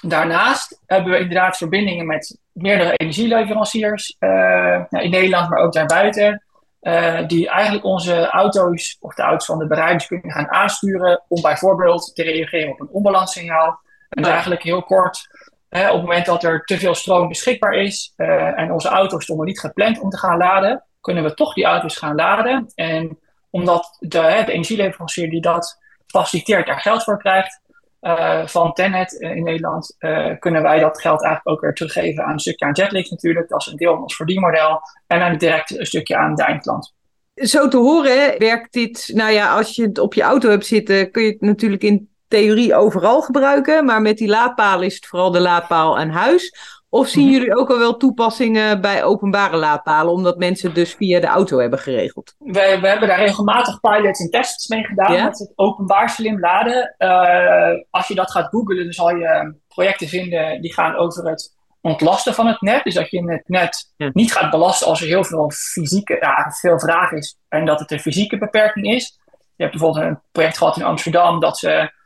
daarnaast 0.00 0.81
hebben 0.87 1.12
we 1.12 1.19
inderdaad 1.19 1.56
verbindingen 1.56 2.06
met 2.06 2.38
meerdere 2.53 2.93
energieleveranciers 2.96 4.17
eh, 4.19 4.85
in 4.91 5.11
Nederland, 5.11 5.50
maar 5.50 5.58
ook 5.58 5.73
daarbuiten. 5.73 6.44
eh, 6.81 7.26
die 7.26 7.49
eigenlijk 7.49 7.85
onze 7.85 8.26
auto's 8.31 8.96
of 9.00 9.14
de 9.14 9.23
auto's 9.23 9.46
van 9.46 9.58
de 9.58 9.67
bereiders 9.67 10.06
kunnen 10.06 10.31
gaan 10.31 10.49
aansturen 10.50 11.23
om 11.29 11.43
bijvoorbeeld 11.43 12.14
te 12.14 12.23
reageren 12.23 12.73
op 12.73 12.81
een 12.81 12.88
onbalanssignaal. 12.91 13.81
En 14.10 14.24
eigenlijk 14.24 14.62
heel 14.62 14.82
kort, 14.82 15.28
hè, 15.68 15.88
op 15.88 15.92
het 15.92 16.02
moment 16.02 16.26
dat 16.26 16.44
er 16.44 16.64
te 16.64 16.78
veel 16.78 16.94
stroom 16.94 17.28
beschikbaar 17.28 17.72
is 17.72 18.12
eh, 18.16 18.58
en 18.58 18.72
onze 18.72 18.88
auto's 18.88 19.22
stonden 19.22 19.46
niet 19.46 19.60
gepland 19.60 20.00
om 20.00 20.10
te 20.10 20.18
gaan 20.18 20.36
laden, 20.36 20.84
kunnen 21.00 21.22
we 21.22 21.34
toch 21.34 21.54
die 21.54 21.64
auto's 21.64 21.96
gaan 21.96 22.14
laden. 22.14 22.72
En 22.74 23.18
omdat 23.50 23.96
de, 23.98 24.18
hè, 24.18 24.44
de 24.44 24.52
energieleverancier 24.52 25.30
die 25.30 25.40
dat 25.40 25.78
faciliteert 26.06 26.66
daar 26.66 26.80
geld 26.80 27.04
voor 27.04 27.18
krijgt, 27.18 27.60
eh, 28.00 28.46
van 28.46 28.72
Tenet 28.72 29.20
eh, 29.20 29.36
in 29.36 29.43
Nederland, 29.43 29.96
kunnen 30.38 30.62
wij 30.62 30.81
dat 30.81 31.00
geld 31.00 31.22
eigenlijk 31.22 31.56
ook 31.56 31.60
weer 31.60 31.74
teruggeven 31.74 32.24
aan 32.24 32.32
een 32.32 32.38
stukje 32.38 32.67
aan 32.67 32.72
Jetlix 32.72 33.10
natuurlijk. 33.10 33.48
Dat 33.48 33.60
is 33.60 33.67
een 33.67 33.76
deel 33.76 33.93
van 33.93 34.02
ons 34.02 34.17
verdienmodel. 34.17 34.81
En 35.06 35.19
dan 35.19 35.38
direct 35.38 35.79
een 35.79 35.86
stukje 35.86 36.17
aan 36.17 36.34
de 36.34 36.43
eindklant. 36.43 36.94
Zo 37.34 37.69
te 37.69 37.76
horen 37.76 38.38
werkt 38.38 38.72
dit, 38.72 39.10
nou 39.14 39.32
ja, 39.32 39.56
als 39.56 39.76
je 39.76 39.82
het 39.82 39.98
op 39.98 40.14
je 40.14 40.22
auto 40.22 40.50
hebt 40.50 40.67
zitten, 40.67 41.10
kun 41.10 41.22
je 41.22 41.31
het 41.31 41.40
natuurlijk 41.40 41.82
in 41.82 42.09
theorie 42.31 42.75
overal 42.75 43.20
gebruiken. 43.22 43.84
Maar 43.84 44.03
met 44.03 44.17
die 44.19 44.29
laadpalen 44.29 44.87
is 44.87 44.94
het 44.94 45.06
vooral 45.06 45.31
de 45.31 45.41
laadpaal 45.41 45.99
aan 45.99 46.10
huis. 46.10 46.55
Of 46.89 47.08
zien 47.08 47.25
Mhm. 47.25 47.32
jullie 47.32 47.56
ook 47.56 47.70
al 47.70 47.79
wel 47.79 47.96
toepassingen 47.96 48.81
bij 48.81 49.05
openbare 49.05 49.56
laadpalen, 49.56 50.13
omdat 50.13 50.37
mensen 50.39 50.75
dus 50.75 50.94
via 50.94 51.20
de 51.20 51.27
auto 51.27 51.58
hebben 51.58 51.79
geregeld? 51.79 52.34
We, 52.39 52.79
we 52.81 52.89
hebben 52.89 53.08
daar 53.08 53.19
regelmatig 53.19 53.81
pilots 53.81 54.20
en 54.20 54.31
tests 54.31 54.69
mee 54.69 54.84
gedaan 54.84 55.13
Ja? 55.15 55.25
met 55.25 55.39
het 55.39 55.53
openbaar 55.55 56.10
slim 56.10 56.41
laden. 56.41 56.94
Eh, 56.99 57.81
als 57.91 58.08
je 58.08 58.15
dat 58.15 58.31
gaat 58.31 58.49
googlen, 58.49 58.77
dan 58.84 58.93
zal 58.93 59.10
je 59.17 59.55
projecten 59.69 60.08
vinden 60.08 60.60
die 60.60 60.72
gaan 60.75 60.96
over 60.96 61.29
het 61.29 61.58
ontlasten 61.81 62.34
van 62.34 62.46
het 62.46 62.60
net. 62.60 62.84
Dus 62.84 62.94
dat 62.94 63.10
je 63.10 63.31
het 63.32 63.49
net 63.49 63.93
Ja. 63.96 64.10
niet 64.13 64.32
gaat 64.32 64.51
belasten 64.51 64.87
als 64.87 65.01
er 65.01 65.06
heel 65.06 65.25
veel 65.25 65.51
fysieke, 65.51 66.17
ja, 66.20 66.55
veel 66.60 66.79
vraag 66.79 67.13
is 67.13 67.39
en 67.49 67.65
dat 67.65 67.81
het 67.81 67.91
een 67.91 68.01
fysieke 68.01 68.39
beperking 68.39 68.87
is. 68.87 69.19
Je 69.56 69.67
hebt 69.67 69.70
bijvoorbeeld 69.79 70.06
een 70.06 70.20
project 70.32 70.58
gehad 70.58 70.77
in 70.77 70.82
Amsterdam 70.84 71.41
dat 71.41 71.58
ze 71.58 71.99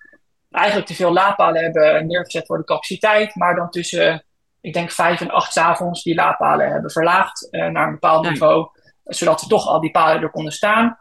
eigenlijk 0.55 0.87
te 0.87 0.95
veel 0.95 1.13
laadpalen 1.13 1.63
hebben 1.63 2.07
neergezet 2.07 2.47
voor 2.47 2.59
de 2.59 2.65
capaciteit, 2.65 3.35
maar 3.35 3.55
dan 3.55 3.71
tussen, 3.71 4.25
ik 4.61 4.73
denk 4.73 4.91
vijf 4.91 5.21
en 5.21 5.31
acht 5.31 5.57
avonds 5.57 6.03
die 6.03 6.15
laadpalen 6.15 6.73
hebben 6.73 6.91
verlaagd 6.91 7.51
eh, 7.51 7.67
naar 7.67 7.87
een 7.87 7.93
bepaald 7.93 8.29
niveau, 8.29 8.69
zodat 9.05 9.41
ze 9.41 9.47
toch 9.47 9.67
al 9.67 9.81
die 9.81 9.91
palen 9.91 10.23
er 10.23 10.31
konden 10.31 10.53
staan. 10.53 10.99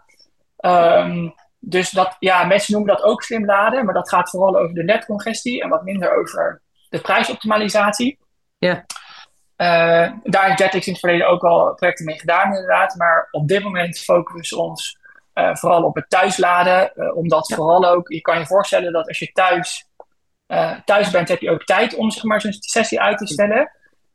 Ehm, 0.58 1.30
dus 1.60 1.90
dat, 1.90 2.16
ja, 2.20 2.44
mensen 2.44 2.74
noemen 2.74 2.96
dat 2.96 3.04
ook 3.04 3.24
slim 3.24 3.46
laden, 3.46 3.86
maar 3.86 3.94
dat 3.94 4.10
gaat 4.10 4.30
vooral 4.30 4.58
over 4.58 4.74
de 4.74 4.84
netcongestie 4.84 5.62
en 5.62 5.70
wat 5.70 5.84
minder 5.84 6.18
over 6.18 6.62
de 6.90 7.02
prijsoptimalisatie. 7.02 8.20
Ja. 8.58 8.86
Eh, 9.56 10.12
daar 10.24 10.46
heeft 10.46 10.60
Jetlix 10.60 10.86
in 10.86 10.92
het 10.92 11.02
verleden 11.02 11.30
ook 11.30 11.44
al 11.44 11.74
projecten 11.74 12.06
mee 12.06 12.20
gedaan, 12.20 12.54
inderdaad. 12.54 12.96
Maar 12.96 13.28
op 13.32 13.48
dit 13.48 13.64
moment 13.64 14.00
focussen 14.00 14.58
we 14.58 14.64
ons 14.64 14.98
eh, 15.34 15.56
vooral 15.56 15.84
op 15.84 15.96
het 15.96 16.10
thuisladen. 16.10 16.96
eh, 16.96 17.16
omdat 17.18 17.48
Ja. 17.48 17.56
vooral 17.56 17.86
ook, 17.86 18.12
je 18.12 18.22
kan 18.22 18.40
je 18.40 18.46
voorstellen 18.46 18.94
dat 18.94 19.08
als 19.08 19.20
je 19.20 19.32
thuis, 19.32 19.88
eh, 20.48 20.72
thuis 20.86 21.10
bent, 21.10 21.28
heb 21.28 21.40
je 21.40 21.52
ook 21.52 21.64
tijd 21.64 21.96
om 21.96 22.12
zeg 22.12 22.24
maar, 22.24 22.42
zo'n 22.42 22.54
sessie 22.60 23.02
uit 23.02 23.18
te 23.18 23.28
stellen. 23.28 23.72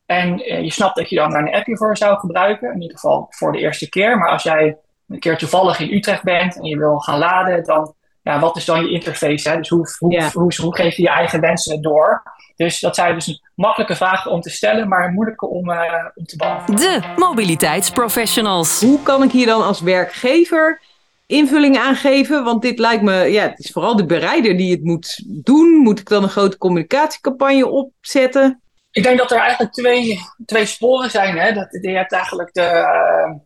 En 0.07 0.39
je 0.39 0.71
snapt 0.73 0.97
dat 0.97 1.09
je 1.09 1.17
dan 1.17 1.31
daar 1.31 1.43
een 1.43 1.55
appje 1.55 1.77
voor 1.77 1.97
zou 1.97 2.19
gebruiken. 2.19 2.73
In 2.73 2.81
ieder 2.83 2.99
geval 2.99 3.27
voor 3.31 3.53
de 3.53 3.59
eerste 3.59 3.89
keer. 3.89 4.19
Maar 4.19 4.31
als 4.31 4.43
jij 4.43 4.77
een 5.09 5.19
keer 5.19 5.39
toevallig 5.39 5.81
in 5.81 5.93
Utrecht 5.93 6.23
bent 6.23 6.57
en 6.57 6.65
je 6.65 6.79
wil 6.79 6.99
gaan 6.99 7.19
laden, 7.19 7.65
dan 7.65 7.95
ja, 8.23 8.39
wat 8.39 8.57
is 8.57 8.65
dan 8.65 8.85
je 8.85 8.91
interface? 8.91 9.49
Hè? 9.49 9.57
Dus 9.57 9.69
hoe, 9.69 9.87
hoe, 9.99 10.31
hoe, 10.33 10.55
hoe, 10.57 10.77
geef 10.77 10.97
je 10.97 11.03
je 11.03 11.09
eigen 11.09 11.41
wensen 11.41 11.83
door? 11.83 12.23
Dus 12.57 12.81
dat 12.81 12.95
zijn 12.95 13.15
dus 13.15 13.43
makkelijke 13.55 13.97
vragen 13.97 14.31
om 14.31 14.41
te 14.41 14.51
stellen, 14.51 14.89
maar 14.89 15.13
moeilijke 15.13 15.47
om, 15.47 15.71
uh, 15.71 15.83
om 16.15 16.25
te 16.25 16.37
beantwoorden. 16.37 17.01
De 17.01 17.13
mobiliteitsprofessionals. 17.17 18.81
Hoe 18.81 19.03
kan 19.03 19.23
ik 19.23 19.33
hier 19.33 19.47
dan 19.47 19.63
als 19.63 19.81
werkgever 19.81 20.81
invulling 21.29 21.79
aangeven? 21.79 22.45
Want 22.45 22.63
dit 22.63 22.79
lijkt 22.79 23.03
me, 23.03 23.15
ja, 23.15 23.43
het 23.43 23.59
is 23.59 23.71
vooral 23.71 23.97
de 23.97 24.07
bereider 24.07 24.57
die 24.57 24.71
het 24.71 24.85
moet 24.85 25.25
doen. 25.45 25.69
Moet 25.69 25.99
ik 25.99 26.09
dan 26.09 26.23
een 26.23 26.29
grote 26.29 26.59
communicatiecampagne 26.59 27.67
opzetten? 27.67 28.63
Ik 28.91 29.03
denk 29.03 29.19
dat 29.19 29.31
er 29.31 29.39
eigenlijk 29.39 29.73
twee, 29.73 30.19
twee 30.47 30.67
sporen 30.67 31.11
zijn. 31.11 31.39
Hè? 31.39 31.53
Dat, 31.53 31.79
je 31.81 31.91
hebt 31.91 32.13
eigenlijk 32.13 32.53
de, 32.53 32.61
uh, 32.61 33.37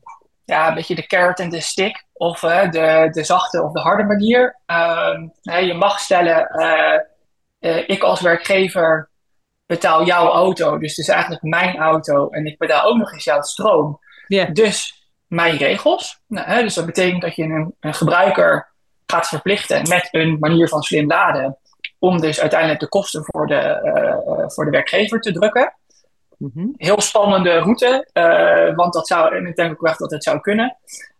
ja, 0.44 0.68
een 0.68 0.74
beetje 0.74 0.94
de 0.94 1.06
carrot 1.06 1.38
en 1.38 1.50
de 1.50 1.60
stick. 1.60 2.04
Of 2.12 2.42
uh, 2.42 2.70
de, 2.70 3.08
de 3.10 3.24
zachte 3.24 3.62
of 3.62 3.72
de 3.72 3.80
harde 3.80 4.04
manier. 4.04 4.60
Uh, 4.66 5.66
je 5.66 5.74
mag 5.74 5.98
stellen, 5.98 6.48
ik 7.86 8.02
als 8.02 8.20
werkgever 8.20 9.10
betaal 9.66 10.06
jouw 10.06 10.28
auto. 10.28 10.78
Dus 10.78 10.96
het 10.96 11.06
is 11.06 11.12
eigenlijk 11.12 11.42
mijn 11.42 11.76
auto. 11.76 12.28
En 12.28 12.46
ik 12.46 12.58
betaal 12.58 12.84
ook 12.84 12.96
nog 12.96 13.12
eens 13.12 13.24
jouw 13.24 13.42
stroom. 13.42 13.98
Yeah. 14.26 14.52
Dus 14.52 15.01
mijn 15.32 15.56
regels. 15.56 16.20
Nou, 16.26 16.46
hè, 16.46 16.62
dus 16.62 16.74
dat 16.74 16.86
betekent 16.86 17.22
dat 17.22 17.36
je 17.36 17.42
een, 17.42 17.74
een 17.80 17.94
gebruiker 17.94 18.72
gaat 19.06 19.28
verplichten 19.28 19.88
met 19.88 20.08
een 20.10 20.36
manier 20.40 20.68
van 20.68 20.82
slim 20.82 21.06
laden 21.06 21.58
om 21.98 22.20
dus 22.20 22.40
uiteindelijk 22.40 22.80
de 22.80 22.88
kosten 22.88 23.24
voor 23.24 23.46
de, 23.46 23.80
uh, 23.84 24.48
voor 24.48 24.64
de 24.64 24.70
werkgever 24.70 25.20
te 25.20 25.32
drukken. 25.32 25.74
Mm-hmm. 26.38 26.74
Heel 26.76 27.00
spannende 27.00 27.58
route, 27.58 28.08
uh, 28.12 28.76
want 28.76 28.92
dat 28.92 29.06
zou, 29.06 29.36
en 29.36 29.46
ik 29.46 29.56
denk 29.56 29.72
ook 29.72 29.86
echt 29.86 29.98
dat 29.98 30.10
het 30.10 30.24
zou 30.24 30.40
kunnen. 30.40 30.76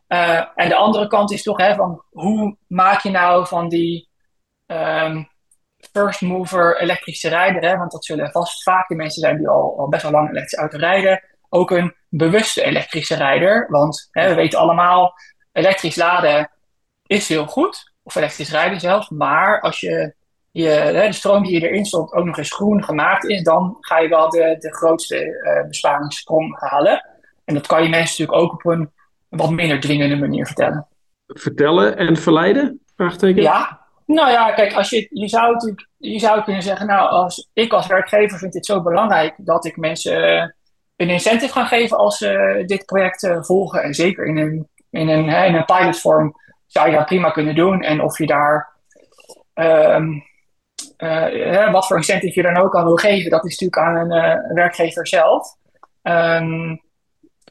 Uh, 0.09 0.47
en 0.55 0.69
de 0.69 0.75
andere 0.75 1.07
kant 1.07 1.33
is 1.33 1.43
toch, 1.43 1.57
hè, 1.57 1.75
van 1.75 2.03
hoe 2.11 2.57
maak 2.67 3.01
je 3.01 3.11
nou 3.11 3.47
van 3.47 3.69
die 3.69 4.09
um, 4.67 5.29
first 5.93 6.21
mover 6.21 6.81
elektrische 6.81 7.29
rijder, 7.29 7.71
hè, 7.71 7.77
want 7.77 7.93
dat 7.93 8.05
zullen 8.05 8.31
vast 8.31 8.63
vaak 8.63 8.89
de 8.89 8.95
mensen 8.95 9.21
zijn 9.21 9.37
die 9.37 9.49
al, 9.49 9.79
al 9.79 9.89
best 9.89 10.03
wel 10.03 10.13
lang 10.13 10.29
elektrische 10.29 10.61
auto 10.61 10.79
rijden, 10.79 11.25
ook 11.49 11.71
een 11.71 11.95
bewuste 12.15 12.63
elektrische 12.63 13.15
rijder. 13.15 13.67
Want 13.71 14.09
hè, 14.11 14.29
we 14.29 14.35
weten 14.35 14.59
allemaal, 14.59 15.15
elektrisch 15.53 15.97
laden 15.97 16.51
is 17.07 17.29
heel 17.29 17.47
goed, 17.47 17.93
of 18.03 18.15
elektrisch 18.15 18.51
rijden 18.51 18.81
zelfs, 18.81 19.09
maar 19.09 19.61
als 19.61 19.81
je 19.81 20.15
je, 20.51 20.91
de 21.07 21.13
stroom 21.13 21.43
die 21.43 21.61
je 21.61 21.69
erin 21.69 21.85
stopt 21.85 22.13
ook 22.13 22.25
nog 22.25 22.39
eens 22.39 22.53
groen 22.53 22.85
gemaakt 22.85 23.25
is, 23.25 23.43
dan 23.43 23.77
ga 23.81 23.99
je 23.99 24.09
wel 24.09 24.29
de, 24.29 24.57
de 24.59 24.75
grootste 24.75 25.25
uh, 25.25 25.69
besparingssprong 25.69 26.61
halen. 26.61 27.07
En 27.45 27.55
dat 27.55 27.67
kan 27.67 27.83
je 27.83 27.89
mensen 27.89 28.25
natuurlijk 28.25 28.53
ook 28.53 28.53
op 28.53 28.73
een 28.73 28.91
wat 29.29 29.51
minder 29.51 29.81
dwingende 29.81 30.17
manier 30.17 30.47
vertellen. 30.47 30.87
Vertellen 31.27 31.97
en 31.97 32.17
verleiden? 32.17 32.81
Vraagteken? 32.97 33.43
Ja, 33.43 33.81
nou 34.07 34.31
ja, 34.31 34.53
kijk, 34.53 34.73
als 34.73 34.91
je, 34.91 35.07
je, 35.11 35.29
zou 35.29 35.53
natuurlijk, 35.53 35.89
je 35.97 36.19
zou 36.19 36.43
kunnen 36.43 36.63
zeggen, 36.63 36.87
nou, 36.87 37.11
als 37.11 37.51
ik 37.53 37.73
als 37.73 37.87
werkgever 37.87 38.39
vind 38.39 38.53
dit 38.53 38.67
zo 38.67 38.83
belangrijk 38.83 39.35
dat 39.37 39.65
ik 39.65 39.77
mensen 39.77 40.35
uh, 40.35 40.45
een 41.03 41.15
incentive 41.15 41.53
ga 41.53 41.65
geven 41.65 41.97
als 41.97 42.17
ze 42.17 42.63
dit 42.67 42.85
project 42.85 43.23
uh, 43.23 43.43
volgen. 43.43 43.83
En 43.83 43.95
zeker 43.95 44.27
in 44.27 44.37
een, 44.37 44.69
in 44.91 45.09
een, 45.09 45.29
in 45.29 45.55
een 45.55 45.65
pilotvorm 45.65 46.35
zou 46.67 46.91
je 46.91 46.97
dat 46.97 47.07
prima 47.07 47.31
kunnen 47.31 47.55
doen. 47.55 47.83
En 47.83 48.01
of 48.01 48.19
je 48.19 48.27
daar 48.27 48.71
um, 49.55 50.25
uh, 50.99 51.73
wat 51.73 51.87
voor 51.87 51.97
incentive 51.97 52.41
je 52.41 52.53
dan 52.53 52.63
ook 52.63 52.77
aan 52.77 52.85
wil 52.85 52.97
geven, 52.97 53.31
dat 53.31 53.45
is 53.45 53.59
natuurlijk 53.59 53.89
aan 53.89 54.11
een 54.11 54.25
uh, 54.25 54.55
werkgever 54.55 55.07
zelf. 55.07 55.57
Um, 56.03 56.83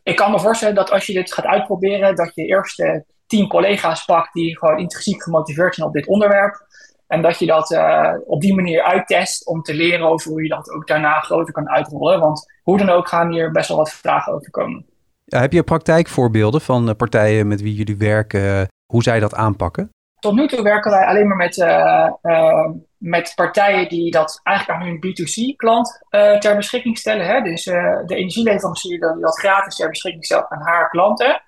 ik 0.04 0.16
kan 0.16 0.32
me 0.32 0.40
voorstellen 0.40 0.76
dat 0.76 0.92
als 0.92 1.06
je 1.06 1.14
dit 1.14 1.34
gaat 1.34 1.46
uitproberen, 1.46 2.16
dat 2.16 2.36
je 2.36 2.46
eerst 2.46 2.80
uh, 2.80 3.00
tien 3.28 3.48
collega's 3.48 4.06
pakt 4.06 4.34
die 4.34 4.58
gewoon 4.58 4.80
intrinsiek 4.80 5.24
gemotiveerd 5.24 5.76
zijn 5.76 5.88
op 5.88 5.94
dit 5.94 6.08
onderwerp. 6.08 6.70
En 7.08 7.22
dat 7.22 7.40
je 7.40 7.46
dat 7.46 7.78
op 8.26 8.42
die 8.42 8.56
manier 8.56 8.84
uittest 8.84 9.48
om 9.48 9.62
te 9.62 9.74
leren 9.74 10.08
over 10.08 10.32
hoe 10.32 10.44
je 10.44 10.50
dat 10.50 10.72
ook 10.72 10.88
daarna 10.88 11.20
groter 11.20 11.54
kan 11.54 11.70
uitrollen. 11.70 12.20
Want 12.20 12.61
hoe 12.72 12.80
dan 12.80 12.90
ook 12.90 13.08
gaan 13.08 13.32
hier 13.32 13.52
best 13.52 13.68
wel 13.68 13.78
wat 13.78 13.92
vragen 13.92 14.34
over 14.34 14.52
komen. 14.52 14.86
Ja, 15.26 15.40
heb 15.40 15.52
je 15.52 15.64
praktijkvoorbeelden 15.64 16.62
van 16.62 16.96
partijen 16.96 17.48
met 17.48 17.62
wie 17.62 17.74
jullie 17.74 17.98
werken, 17.98 18.68
hoe 18.86 19.04
zij 19.04 19.20
dat 19.20 19.36
aanpakken? 19.36 19.90
Tot 20.20 20.34
nu 20.34 20.48
toe 20.48 20.62
werken 20.62 20.92
wij 20.92 21.06
alleen 21.06 21.28
maar 21.28 21.38
met, 21.38 21.58
uh, 21.58 22.10
uh, 22.22 22.70
met 22.98 23.32
partijen 23.36 23.90
die 23.90 24.12
dat 24.12 24.40
eigenlijk 24.44 24.80
aan 24.80 24.88
hun 24.88 24.98
B2C-klant 24.98 26.02
uh, 26.10 26.38
ter 26.38 26.56
beschikking 26.56 26.98
stellen. 26.98 27.26
Hè? 27.26 27.42
Dus 27.42 27.64
de 27.64 28.04
energieleverancier 28.16 29.00
die 29.00 29.22
dat 29.22 29.40
gratis 29.40 29.76
ter 29.76 29.90
beschikking 29.90 30.26
stelt 30.26 30.50
aan 30.50 30.62
haar 30.62 30.90
klanten. 30.90 31.42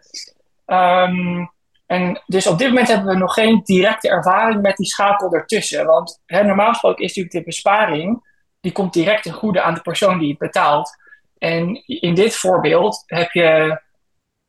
Um, 0.65 1.51
en 1.85 2.21
dus 2.25 2.47
op 2.47 2.57
dit 2.57 2.67
moment 2.67 2.87
hebben 2.87 3.07
we 3.07 3.19
nog 3.19 3.33
geen 3.33 3.61
directe 3.63 4.09
ervaring 4.09 4.61
met 4.61 4.77
die 4.77 4.85
schakel 4.85 5.33
ertussen. 5.33 5.85
Want 5.85 6.21
hè, 6.25 6.43
normaal 6.43 6.69
gesproken 6.69 7.03
is 7.03 7.07
natuurlijk 7.07 7.35
de 7.35 7.43
besparing, 7.43 8.31
die 8.59 8.71
komt 8.71 8.93
direct 8.93 9.23
ten 9.23 9.33
goede 9.33 9.61
aan 9.61 9.73
de 9.73 9.81
persoon 9.81 10.19
die 10.19 10.29
het 10.29 10.37
betaalt. 10.37 11.01
En 11.43 11.83
in 11.85 12.13
dit 12.13 12.35
voorbeeld 12.35 13.03
heb 13.05 13.31
je 13.31 13.81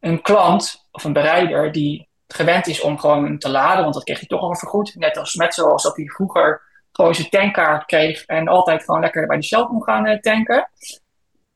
een 0.00 0.22
klant 0.22 0.86
of 0.90 1.04
een 1.04 1.12
bereider 1.12 1.72
die 1.72 2.08
gewend 2.26 2.66
is 2.66 2.80
om 2.80 2.98
gewoon 2.98 3.38
te 3.38 3.50
laden, 3.50 3.82
want 3.82 3.94
dat 3.94 4.04
kreeg 4.04 4.18
hij 4.18 4.28
toch 4.28 4.40
al 4.40 4.56
vergoed. 4.56 4.94
Net 4.94 5.16
als 5.16 5.34
met 5.34 5.54
zoals 5.54 5.82
dat 5.82 5.96
hij 5.96 6.06
vroeger 6.06 6.62
gewoon 6.92 7.14
zijn 7.14 7.28
tankkaart 7.28 7.84
kreeg 7.84 8.24
en 8.24 8.48
altijd 8.48 8.84
gewoon 8.84 9.00
lekker 9.00 9.26
bij 9.26 9.36
de 9.36 9.42
Shell 9.42 9.64
kon 9.64 9.82
gaan 9.82 10.20
tanken. 10.20 10.70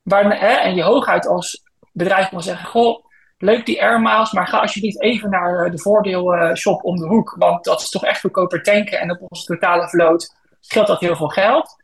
Waar, 0.03 0.39
hè, 0.39 0.53
en 0.53 0.75
je 0.75 0.83
hooguit 0.83 1.27
als 1.27 1.63
bedrijf 1.93 2.29
kon 2.29 2.43
zeggen, 2.43 2.67
goh, 2.67 3.05
leuk 3.37 3.67
die 3.67 3.83
air 3.83 4.01
miles, 4.01 4.33
maar 4.33 4.47
ga 4.47 4.61
alsjeblieft 4.61 5.03
even 5.03 5.31
naar 5.31 5.71
de 5.71 5.79
voordeelshop 5.79 6.85
om 6.85 6.97
de 6.97 7.07
hoek, 7.07 7.35
want 7.39 7.65
dat 7.65 7.81
is 7.81 7.91
toch 7.91 8.05
echt 8.05 8.21
goedkoper 8.21 8.63
tanken 8.63 9.01
en 9.01 9.11
op 9.11 9.27
onze 9.29 9.45
totale 9.45 9.89
vloot 9.89 10.35
scheelt 10.61 10.87
dat 10.87 11.01
heel 11.01 11.17
veel 11.17 11.29
geld. 11.29 11.77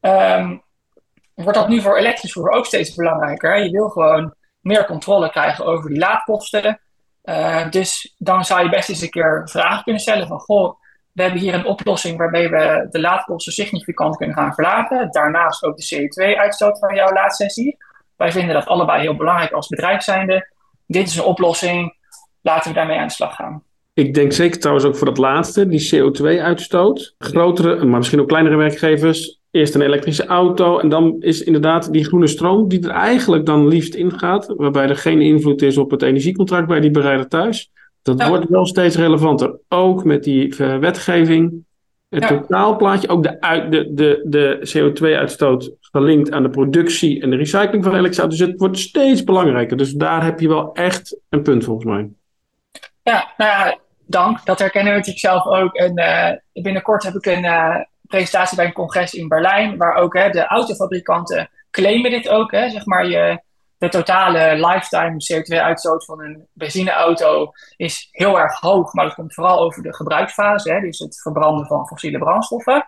Um, 0.00 0.64
wordt 1.44 1.58
dat 1.58 1.68
nu 1.68 1.80
voor 1.80 1.96
elektrisch 1.96 2.32
voer 2.32 2.50
ook 2.50 2.66
steeds 2.66 2.94
belangrijker. 2.94 3.64
Je 3.64 3.70
wil 3.70 3.88
gewoon 3.88 4.34
meer 4.60 4.86
controle 4.86 5.30
krijgen 5.30 5.64
over 5.64 5.90
die 5.90 5.98
laadkosten. 5.98 6.80
Uh, 7.24 7.70
dus 7.70 8.14
dan 8.18 8.44
zou 8.44 8.62
je 8.62 8.68
best 8.68 8.88
eens 8.88 9.02
een 9.02 9.10
keer 9.10 9.48
vragen 9.50 9.82
kunnen 9.82 10.02
stellen 10.02 10.26
van, 10.26 10.40
goh, 10.40 10.74
we 11.12 11.22
hebben 11.22 11.40
hier 11.40 11.54
een 11.54 11.66
oplossing 11.66 12.18
waarmee 12.18 12.48
we 12.48 12.86
de 12.90 13.00
laadkosten 13.00 13.52
significant 13.52 14.16
kunnen 14.16 14.36
gaan 14.36 14.54
verlagen. 14.54 15.10
Daarnaast 15.10 15.64
ook 15.64 15.76
de 15.76 15.96
CO2-uitstoot 15.96 16.78
van 16.78 16.94
jouw 16.94 17.12
laadsessie. 17.12 17.76
Wij 18.16 18.32
vinden 18.32 18.54
dat 18.54 18.66
allebei 18.66 19.00
heel 19.00 19.16
belangrijk 19.16 19.52
als 19.52 19.68
bedrijf 19.68 20.02
zijnde. 20.02 20.48
Dit 20.86 21.06
is 21.06 21.16
een 21.16 21.24
oplossing, 21.24 21.96
laten 22.40 22.70
we 22.70 22.76
daarmee 22.76 22.98
aan 22.98 23.06
de 23.06 23.12
slag 23.12 23.34
gaan. 23.34 23.62
Ik 23.94 24.14
denk 24.14 24.32
zeker 24.32 24.60
trouwens 24.60 24.86
ook 24.86 24.96
voor 24.96 25.06
dat 25.06 25.18
laatste, 25.18 25.68
die 25.68 25.94
CO2-uitstoot. 25.94 27.14
Grotere, 27.18 27.84
maar 27.84 27.98
misschien 27.98 28.20
ook 28.20 28.28
kleinere 28.28 28.56
werkgevers, 28.56 29.40
eerst 29.56 29.74
een 29.74 29.80
elektrische 29.80 30.26
auto 30.26 30.78
en 30.78 30.88
dan 30.88 31.16
is 31.20 31.42
inderdaad 31.42 31.92
die 31.92 32.04
groene 32.04 32.26
stroom 32.26 32.68
die 32.68 32.84
er 32.84 32.90
eigenlijk 32.90 33.46
dan 33.46 33.68
liefst 33.68 33.94
ingaat, 33.94 34.54
waarbij 34.56 34.88
er 34.88 34.96
geen 34.96 35.20
invloed 35.20 35.62
is 35.62 35.78
op 35.78 35.90
het 35.90 36.02
energiecontract 36.02 36.66
bij 36.66 36.80
die 36.80 36.90
bereider 36.90 37.28
thuis. 37.28 37.70
Dat 38.02 38.18
ja. 38.18 38.28
wordt 38.28 38.48
wel 38.48 38.66
steeds 38.66 38.96
relevanter, 38.96 39.58
ook 39.68 40.04
met 40.04 40.24
die 40.24 40.56
uh, 40.58 40.78
wetgeving. 40.78 41.64
Het 42.08 42.22
ja. 42.22 42.28
totaalplaatje, 42.28 43.08
ook 43.08 43.22
de, 43.22 43.66
de, 43.70 43.90
de, 43.94 44.22
de 44.24 44.72
CO2-uitstoot 44.74 45.72
gelinkt 45.80 46.32
aan 46.32 46.42
de 46.42 46.50
productie 46.50 47.22
en 47.22 47.30
de 47.30 47.36
recycling 47.36 47.84
van 47.84 47.92
elektrische 47.92 48.20
auto's. 48.20 48.38
Dus 48.38 48.48
het 48.48 48.58
wordt 48.58 48.78
steeds 48.78 49.24
belangrijker. 49.24 49.76
Dus 49.76 49.92
daar 49.92 50.24
heb 50.24 50.40
je 50.40 50.48
wel 50.48 50.72
echt 50.72 51.20
een 51.28 51.42
punt 51.42 51.64
volgens 51.64 51.86
mij. 51.86 52.08
Ja, 53.02 53.32
nou 53.36 53.50
ja, 53.50 53.78
dank. 54.06 54.44
Dat 54.44 54.58
herkennen 54.58 54.92
we 54.92 54.98
natuurlijk 54.98 55.26
zelf 55.26 55.46
ook. 55.46 55.74
En 55.74 55.98
uh, 55.98 56.62
binnenkort 56.62 57.02
heb 57.02 57.14
ik 57.14 57.26
een 57.26 57.44
uh, 57.44 57.76
presentatie 58.06 58.56
bij 58.56 58.66
een 58.66 58.72
congres 58.72 59.14
in 59.14 59.28
Berlijn, 59.28 59.76
waar 59.76 59.94
ook 59.94 60.14
hè, 60.14 60.30
de 60.30 60.46
autofabrikanten 60.46 61.50
claimen 61.70 62.10
dit 62.10 62.28
ook. 62.28 62.50
Hè, 62.50 62.70
zeg 62.70 62.86
maar 62.86 63.06
je, 63.06 63.42
de 63.78 63.88
totale 63.88 64.66
lifetime 64.66 65.16
CO2-uitstoot 65.32 66.04
van 66.04 66.22
een 66.22 66.48
benzineauto 66.52 67.50
is 67.76 68.08
heel 68.10 68.38
erg 68.38 68.60
hoog, 68.60 68.92
maar 68.92 69.04
dat 69.04 69.14
komt 69.14 69.34
vooral 69.34 69.58
over 69.60 69.82
de 69.82 69.94
gebruiksfase, 69.94 70.72
hè, 70.72 70.80
dus 70.80 70.98
het 70.98 71.20
verbranden 71.20 71.66
van 71.66 71.86
fossiele 71.86 72.18
brandstoffen. 72.18 72.86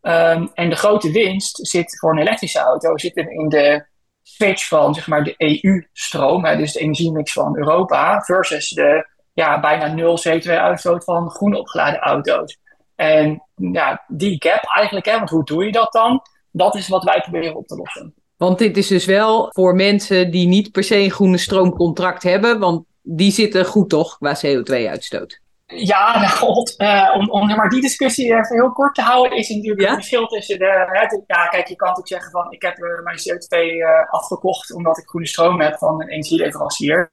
Um, 0.00 0.50
en 0.54 0.70
de 0.70 0.76
grote 0.76 1.10
winst 1.10 1.66
zit 1.66 1.98
voor 1.98 2.10
een 2.10 2.18
elektrische 2.18 2.58
auto 2.58 2.98
zit 2.98 3.16
in 3.16 3.48
de 3.48 3.86
switch 4.22 4.68
van 4.68 4.94
zeg 4.94 5.06
maar, 5.06 5.24
de 5.24 5.34
EU-stroom, 5.36 6.42
dus 6.42 6.72
de 6.72 6.80
energiemix 6.80 7.32
van 7.32 7.56
Europa, 7.56 8.20
versus 8.20 8.68
de 8.68 9.06
ja, 9.32 9.60
bijna 9.60 9.86
nul 9.86 10.18
CO2-uitstoot 10.28 11.04
van 11.04 11.30
groen 11.30 11.54
opgeladen 11.54 12.00
auto's. 12.00 12.58
En 12.94 13.42
ja, 13.72 14.04
die 14.08 14.36
gap 14.38 14.62
eigenlijk, 14.74 15.06
hè, 15.06 15.16
want 15.16 15.30
hoe 15.30 15.44
doe 15.44 15.64
je 15.64 15.72
dat 15.72 15.92
dan? 15.92 16.22
Dat 16.50 16.74
is 16.74 16.88
wat 16.88 17.04
wij 17.04 17.20
proberen 17.20 17.56
op 17.56 17.66
te 17.66 17.76
lossen. 17.76 18.14
Want 18.36 18.58
dit 18.58 18.76
is 18.76 18.86
dus 18.86 19.04
wel 19.04 19.48
voor 19.52 19.74
mensen 19.74 20.30
die 20.30 20.48
niet 20.48 20.72
per 20.72 20.84
se 20.84 20.96
een 20.96 21.10
groene 21.10 21.38
stroomcontract 21.38 22.22
hebben, 22.22 22.58
want 22.58 22.84
die 23.02 23.32
zitten 23.32 23.64
goed 23.64 23.88
toch 23.88 24.18
qua 24.18 24.36
CO2-uitstoot? 24.36 25.40
Ja, 25.66 26.12
nou 26.20 26.32
god, 26.32 26.74
uh, 26.78 27.14
om, 27.14 27.30
om 27.30 27.46
maar 27.46 27.68
die 27.68 27.80
discussie 27.80 28.24
even 28.24 28.54
heel 28.54 28.72
kort 28.72 28.94
te 28.94 29.02
houden, 29.02 29.38
is 29.38 29.48
natuurlijk 29.48 29.80
ja? 29.80 29.86
het 29.86 29.94
verschil 29.94 30.26
tussen 30.26 30.58
de, 30.58 30.64
hè, 30.64 31.34
Ja, 31.36 31.46
kijk, 31.46 31.68
je 31.68 31.76
kan 31.76 31.88
natuurlijk 31.88 32.08
zeggen 32.08 32.30
van 32.30 32.52
ik 32.52 32.62
heb 32.62 32.78
uh, 32.78 33.02
mijn 33.02 33.16
CO2 33.16 33.58
uh, 33.58 34.10
afgekocht 34.10 34.74
omdat 34.74 34.98
ik 34.98 35.08
groene 35.08 35.26
stroom 35.26 35.60
heb 35.60 35.78
van 35.78 36.02
een 36.02 36.08
energieleverancier. 36.08 37.12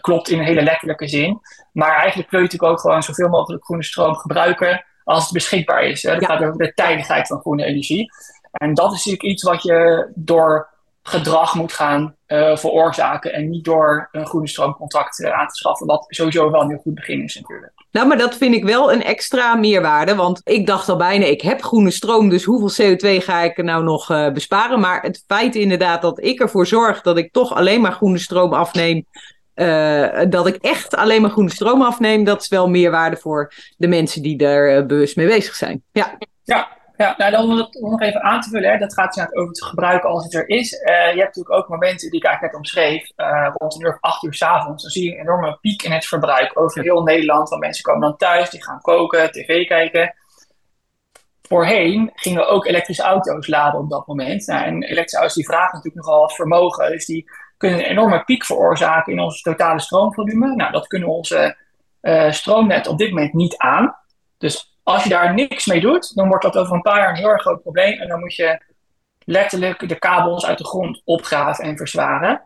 klopt 0.00 0.28
in 0.28 0.38
een 0.38 0.44
hele 0.44 0.62
letterlijke 0.62 1.08
zin. 1.08 1.40
Maar 1.72 1.96
eigenlijk 1.96 2.30
wil 2.30 2.40
je 2.40 2.46
natuurlijk 2.46 2.72
ook 2.72 2.80
gewoon 2.80 3.02
zoveel 3.02 3.28
mogelijk 3.28 3.64
groene 3.64 3.84
stroom 3.84 4.14
gebruiken 4.14 4.84
als 5.06 5.22
het 5.22 5.32
beschikbaar 5.32 5.82
is. 5.82 6.02
Hè. 6.02 6.14
Dat 6.14 6.24
gaat 6.24 6.42
over 6.42 6.58
de 6.58 6.72
tijdigheid 6.74 7.26
van 7.26 7.40
groene 7.40 7.64
energie. 7.64 8.10
En 8.52 8.74
dat 8.74 8.92
is 8.92 9.04
natuurlijk 9.04 9.22
iets 9.22 9.42
wat 9.42 9.62
je 9.62 10.10
door 10.14 10.68
gedrag 11.02 11.54
moet 11.54 11.72
gaan 11.72 12.14
uh, 12.26 12.56
veroorzaken. 12.56 13.32
En 13.32 13.50
niet 13.50 13.64
door 13.64 14.08
een 14.12 14.26
groene 14.26 14.48
stroomcontract 14.48 15.18
uh, 15.18 15.32
aan 15.32 15.46
te 15.46 15.54
schaffen. 15.54 15.86
Wat 15.86 16.04
sowieso 16.08 16.50
wel 16.50 16.60
een 16.60 16.68
heel 16.68 16.78
goed 16.78 16.94
begin 16.94 17.22
is 17.22 17.34
natuurlijk. 17.34 17.72
Nou, 17.90 18.08
maar 18.08 18.18
dat 18.18 18.36
vind 18.36 18.54
ik 18.54 18.64
wel 18.64 18.92
een 18.92 19.02
extra 19.02 19.54
meerwaarde. 19.54 20.14
Want 20.14 20.40
ik 20.44 20.66
dacht 20.66 20.88
al 20.88 20.96
bijna, 20.96 21.24
ik 21.24 21.40
heb 21.40 21.62
groene 21.62 21.90
stroom. 21.90 22.28
Dus 22.28 22.44
hoeveel 22.44 22.96
CO2 22.96 23.24
ga 23.24 23.40
ik 23.40 23.58
er 23.58 23.64
nou 23.64 23.84
nog 23.84 24.10
uh, 24.10 24.32
besparen? 24.32 24.80
Maar 24.80 25.02
het 25.02 25.24
feit 25.26 25.54
inderdaad 25.54 26.02
dat 26.02 26.24
ik 26.24 26.40
ervoor 26.40 26.66
zorg 26.66 27.02
dat 27.02 27.18
ik 27.18 27.32
toch 27.32 27.54
alleen 27.54 27.80
maar 27.80 27.92
groene 27.92 28.18
stroom 28.18 28.52
afneem. 28.52 29.06
Dat 30.28 30.46
ik 30.46 30.56
echt 30.56 30.96
alleen 30.96 31.20
maar 31.20 31.30
groene 31.30 31.50
stroom 31.50 31.82
afneem. 31.82 32.24
Dat 32.24 32.42
is 32.42 32.48
wel 32.48 32.68
meerwaarde 32.68 33.16
voor 33.16 33.52
de 33.76 33.88
mensen 33.88 34.22
die 34.22 34.36
daar 34.36 34.86
bewust 34.86 35.16
mee 35.16 35.26
bezig 35.26 35.54
zijn. 35.54 35.82
Ja. 35.92 36.18
Ja, 36.42 36.68
ja, 36.96 37.14
nou 37.16 37.30
dan 37.30 37.42
om 37.42 37.56
het 37.56 37.80
nog 37.80 38.00
even 38.00 38.22
aan 38.22 38.40
te 38.40 38.48
vullen, 38.48 38.70
hè, 38.70 38.78
dat 38.78 38.94
gaat 38.94 39.14
dus 39.14 39.34
over 39.34 39.48
het 39.48 39.64
gebruiken 39.64 40.08
als 40.08 40.24
het 40.24 40.34
er 40.34 40.48
is. 40.48 40.72
Uh, 40.72 40.78
je 40.88 41.20
hebt 41.20 41.36
natuurlijk 41.36 41.54
ook 41.54 41.68
momenten 41.68 42.10
die 42.10 42.20
ik 42.20 42.26
eigenlijk 42.26 42.54
net 42.54 42.62
omschreef, 42.62 43.10
rond 43.54 43.74
een 43.74 43.80
uur 43.80 43.92
of 43.92 44.00
acht 44.00 44.22
uur 44.22 44.34
s'avonds. 44.34 44.82
Dan 44.82 44.92
zie 44.92 45.04
je 45.04 45.12
een 45.12 45.20
enorme 45.20 45.58
piek 45.60 45.82
in 45.82 45.92
het 45.92 46.06
verbruik 46.06 46.60
over 46.60 46.82
heel 46.82 47.02
Nederland. 47.02 47.48
Want 47.48 47.60
mensen 47.60 47.82
komen 47.82 48.00
dan 48.00 48.16
thuis, 48.16 48.50
die 48.50 48.64
gaan 48.64 48.80
koken, 48.80 49.30
tv 49.30 49.66
kijken. 49.66 50.14
Voorheen 51.42 52.10
gingen 52.14 52.40
we 52.40 52.46
ook 52.46 52.66
elektrische 52.66 53.02
auto's 53.02 53.46
laden 53.46 53.80
op 53.80 53.90
dat 53.90 54.06
moment. 54.06 54.46
Nou, 54.46 54.64
en 54.64 54.82
elektrische 54.82 55.16
auto's 55.16 55.34
die 55.34 55.46
vragen 55.46 55.74
natuurlijk 55.74 56.06
nogal 56.06 56.20
wat 56.20 56.34
vermogen. 56.34 56.90
Dus 56.90 57.06
die 57.06 57.30
kunnen 57.56 57.78
een 57.78 57.84
enorme 57.84 58.24
piek 58.24 58.44
veroorzaken 58.44 59.12
in 59.12 59.20
ons 59.20 59.40
totale 59.40 59.80
stroomvolume. 59.80 60.54
Nou, 60.54 60.72
dat 60.72 60.86
kunnen 60.86 61.08
onze 61.08 61.56
uh, 62.02 62.30
stroomnet 62.30 62.86
op 62.86 62.98
dit 62.98 63.10
moment 63.10 63.34
niet 63.34 63.56
aan. 63.56 63.96
Dus 64.38 64.78
als 64.82 65.02
je 65.02 65.08
daar 65.08 65.34
niks 65.34 65.66
mee 65.66 65.80
doet, 65.80 66.14
dan 66.14 66.28
wordt 66.28 66.42
dat 66.42 66.56
over 66.56 66.74
een 66.74 66.82
paar 66.82 66.98
jaar 66.98 67.08
een 67.08 67.16
heel 67.16 67.28
erg 67.28 67.42
groot 67.42 67.62
probleem. 67.62 68.00
En 68.00 68.08
dan 68.08 68.20
moet 68.20 68.34
je 68.34 68.60
letterlijk 69.18 69.88
de 69.88 69.98
kabels 69.98 70.46
uit 70.46 70.58
de 70.58 70.64
grond 70.64 71.02
opgraven 71.04 71.64
en 71.64 71.76
verzwaren. 71.76 72.42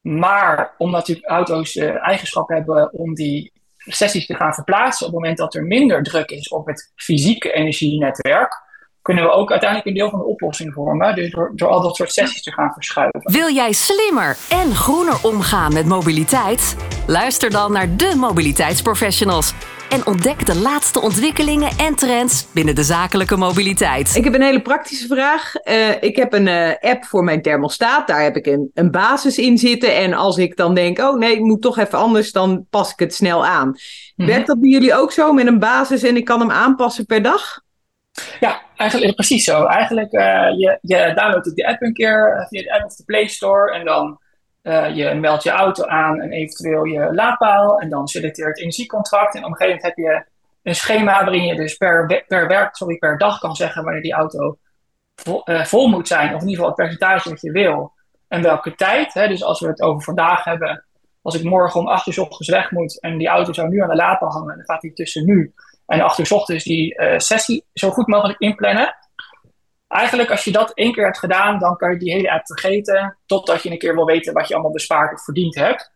Maar 0.00 0.74
omdat 0.78 1.06
die 1.06 1.26
auto's 1.26 1.72
de 1.72 1.88
eigenschap 1.88 2.48
hebben 2.48 2.92
om 2.92 3.14
die 3.14 3.52
sessies 3.76 4.26
te 4.26 4.34
gaan 4.34 4.54
verplaatsen 4.54 5.06
op 5.06 5.12
het 5.12 5.20
moment 5.20 5.38
dat 5.38 5.54
er 5.54 5.64
minder 5.64 6.02
druk 6.02 6.30
is 6.30 6.48
op 6.48 6.66
het 6.66 6.92
fysieke 6.96 7.52
energienetwerk, 7.52 8.54
kunnen 9.02 9.24
we 9.24 9.30
ook 9.30 9.50
uiteindelijk 9.50 9.88
een 9.88 9.94
deel 9.94 10.10
van 10.10 10.18
de 10.18 10.24
oplossing 10.24 10.72
vormen. 10.72 11.14
Dus 11.14 11.30
door, 11.30 11.52
door 11.54 11.68
al 11.68 11.82
dat 11.82 11.96
soort 11.96 12.12
sessies 12.12 12.42
te 12.42 12.52
gaan 12.52 12.72
verschuiven. 12.72 13.20
Wil 13.22 13.54
jij 13.54 13.72
slimmer 13.72 14.36
en 14.48 14.74
groener 14.74 15.18
omgaan 15.22 15.72
met 15.72 15.86
mobiliteit? 15.86 16.76
Luister 17.06 17.50
dan 17.50 17.72
naar 17.72 17.96
de 17.96 18.14
mobiliteitsprofessionals 18.16 19.54
en 19.90 20.06
ontdek 20.06 20.46
de 20.46 20.58
laatste 20.58 21.00
ontwikkelingen 21.00 21.70
en 21.78 21.94
trends 21.94 22.46
binnen 22.52 22.74
de 22.74 22.82
zakelijke 22.82 23.36
mobiliteit. 23.36 24.16
Ik 24.16 24.24
heb 24.24 24.34
een 24.34 24.42
hele 24.42 24.62
praktische 24.62 25.06
vraag. 25.06 25.52
Uh, 25.64 26.02
ik 26.02 26.16
heb 26.16 26.32
een 26.32 26.46
uh, 26.46 26.70
app 26.80 27.04
voor 27.04 27.24
mijn 27.24 27.42
thermostaat. 27.42 28.06
Daar 28.06 28.22
heb 28.22 28.36
ik 28.36 28.46
een, 28.46 28.70
een 28.74 28.90
basis 28.90 29.38
in 29.38 29.58
zitten. 29.58 29.96
En 29.96 30.12
als 30.12 30.36
ik 30.36 30.56
dan 30.56 30.74
denk, 30.74 30.98
oh 30.98 31.18
nee, 31.18 31.32
ik 31.32 31.40
moet 31.40 31.62
toch 31.62 31.78
even 31.78 31.98
anders, 31.98 32.32
dan 32.32 32.66
pas 32.70 32.92
ik 32.92 32.98
het 32.98 33.14
snel 33.14 33.46
aan. 33.46 33.66
Mm 34.16 34.26
Werkt 34.26 34.46
dat 34.46 34.60
bij 34.60 34.70
jullie 34.70 34.94
ook 34.94 35.12
zo 35.12 35.32
met 35.32 35.46
een 35.46 35.58
basis 35.58 36.02
en 36.02 36.16
ik 36.16 36.24
kan 36.24 36.40
hem 36.40 36.50
aanpassen 36.50 37.06
per 37.06 37.22
dag? 37.22 37.60
Ja, 38.40 38.62
eigenlijk 38.76 39.14
precies 39.14 39.44
zo. 39.44 39.64
Eigenlijk, 39.64 40.12
uh, 40.12 40.50
je, 40.56 40.78
je 40.80 41.12
downloadt 41.14 41.56
de 41.56 41.66
app 41.66 41.82
een 41.82 41.92
keer 41.92 42.46
via 42.48 42.62
de 42.62 42.72
app 42.72 42.84
of 42.84 42.94
de 42.94 43.04
Play 43.04 43.26
Store 43.26 43.74
en 43.74 43.84
dan 43.84 44.20
uh, 44.62 44.96
je 44.96 45.14
meldt 45.14 45.42
je 45.42 45.50
auto 45.50 45.84
aan 45.84 46.20
en 46.20 46.32
eventueel 46.32 46.84
je 46.84 47.14
laadpaal. 47.14 47.78
En 47.78 47.88
dan 47.88 48.08
selecteer 48.08 48.44
je 48.44 48.50
het 48.50 48.60
energiecontract. 48.60 49.34
En 49.34 49.44
op 49.44 49.50
een 49.50 49.56
gegeven 49.56 49.76
moment 49.76 49.96
heb 49.96 49.96
je 49.96 50.24
een 50.62 50.74
schema 50.74 51.24
waarin 51.24 51.44
je 51.44 51.54
dus 51.54 51.76
per, 51.76 52.24
per, 52.28 52.48
werk, 52.48 52.76
sorry, 52.76 52.96
per 52.96 53.18
dag 53.18 53.38
kan 53.38 53.54
zeggen 53.54 53.84
wanneer 53.84 54.02
die 54.02 54.12
auto 54.12 54.58
vol, 55.14 55.42
vol, 55.44 55.88
moet 55.88 56.08
zijn. 56.08 56.34
Of 56.34 56.42
in 56.42 56.48
ieder 56.48 56.64
geval 56.64 56.66
het 56.66 56.74
percentage 56.74 57.28
dat 57.28 57.40
je 57.40 57.50
wil. 57.50 57.92
En 58.28 58.42
welke 58.42 58.74
tijd. 58.74 59.14
Hè? 59.14 59.28
Dus 59.28 59.42
als 59.42 59.60
we 59.60 59.66
het 59.66 59.82
over 59.82 60.02
vandaag 60.02 60.44
hebben. 60.44 60.84
Als 61.22 61.34
ik 61.34 61.42
morgen 61.42 61.80
om 61.80 61.88
8 61.88 62.06
uur 62.06 62.20
ochtends 62.20 62.48
weg 62.48 62.70
moet 62.70 63.00
en 63.00 63.18
die 63.18 63.28
auto 63.28 63.52
zou 63.52 63.68
nu 63.68 63.82
aan 63.82 63.88
de 63.88 63.94
laadpaal 63.94 64.30
hangen. 64.30 64.56
Dan 64.56 64.64
gaat 64.64 64.80
die 64.80 64.92
tussen 64.92 65.24
nu 65.24 65.54
en 65.90 66.00
8 66.00 66.18
uur 66.18 66.62
die 66.62 67.00
uh, 67.00 67.18
sessie 67.18 67.64
zo 67.72 67.90
goed 67.90 68.06
mogelijk 68.06 68.38
inplannen 68.38 68.94
eigenlijk 69.90 70.30
als 70.30 70.44
je 70.44 70.52
dat 70.52 70.72
één 70.74 70.92
keer 70.92 71.04
hebt 71.04 71.18
gedaan, 71.18 71.58
dan 71.58 71.76
kan 71.76 71.90
je 71.90 71.98
die 71.98 72.12
hele 72.12 72.32
app 72.32 72.46
vergeten. 72.46 73.18
Totdat 73.26 73.62
je 73.62 73.70
een 73.70 73.78
keer 73.78 73.94
wil 73.94 74.04
weten 74.04 74.32
wat 74.32 74.48
je 74.48 74.54
allemaal 74.54 74.72
bespaard 74.72 75.12
of 75.12 75.24
verdiend 75.24 75.54
hebt. 75.54 75.92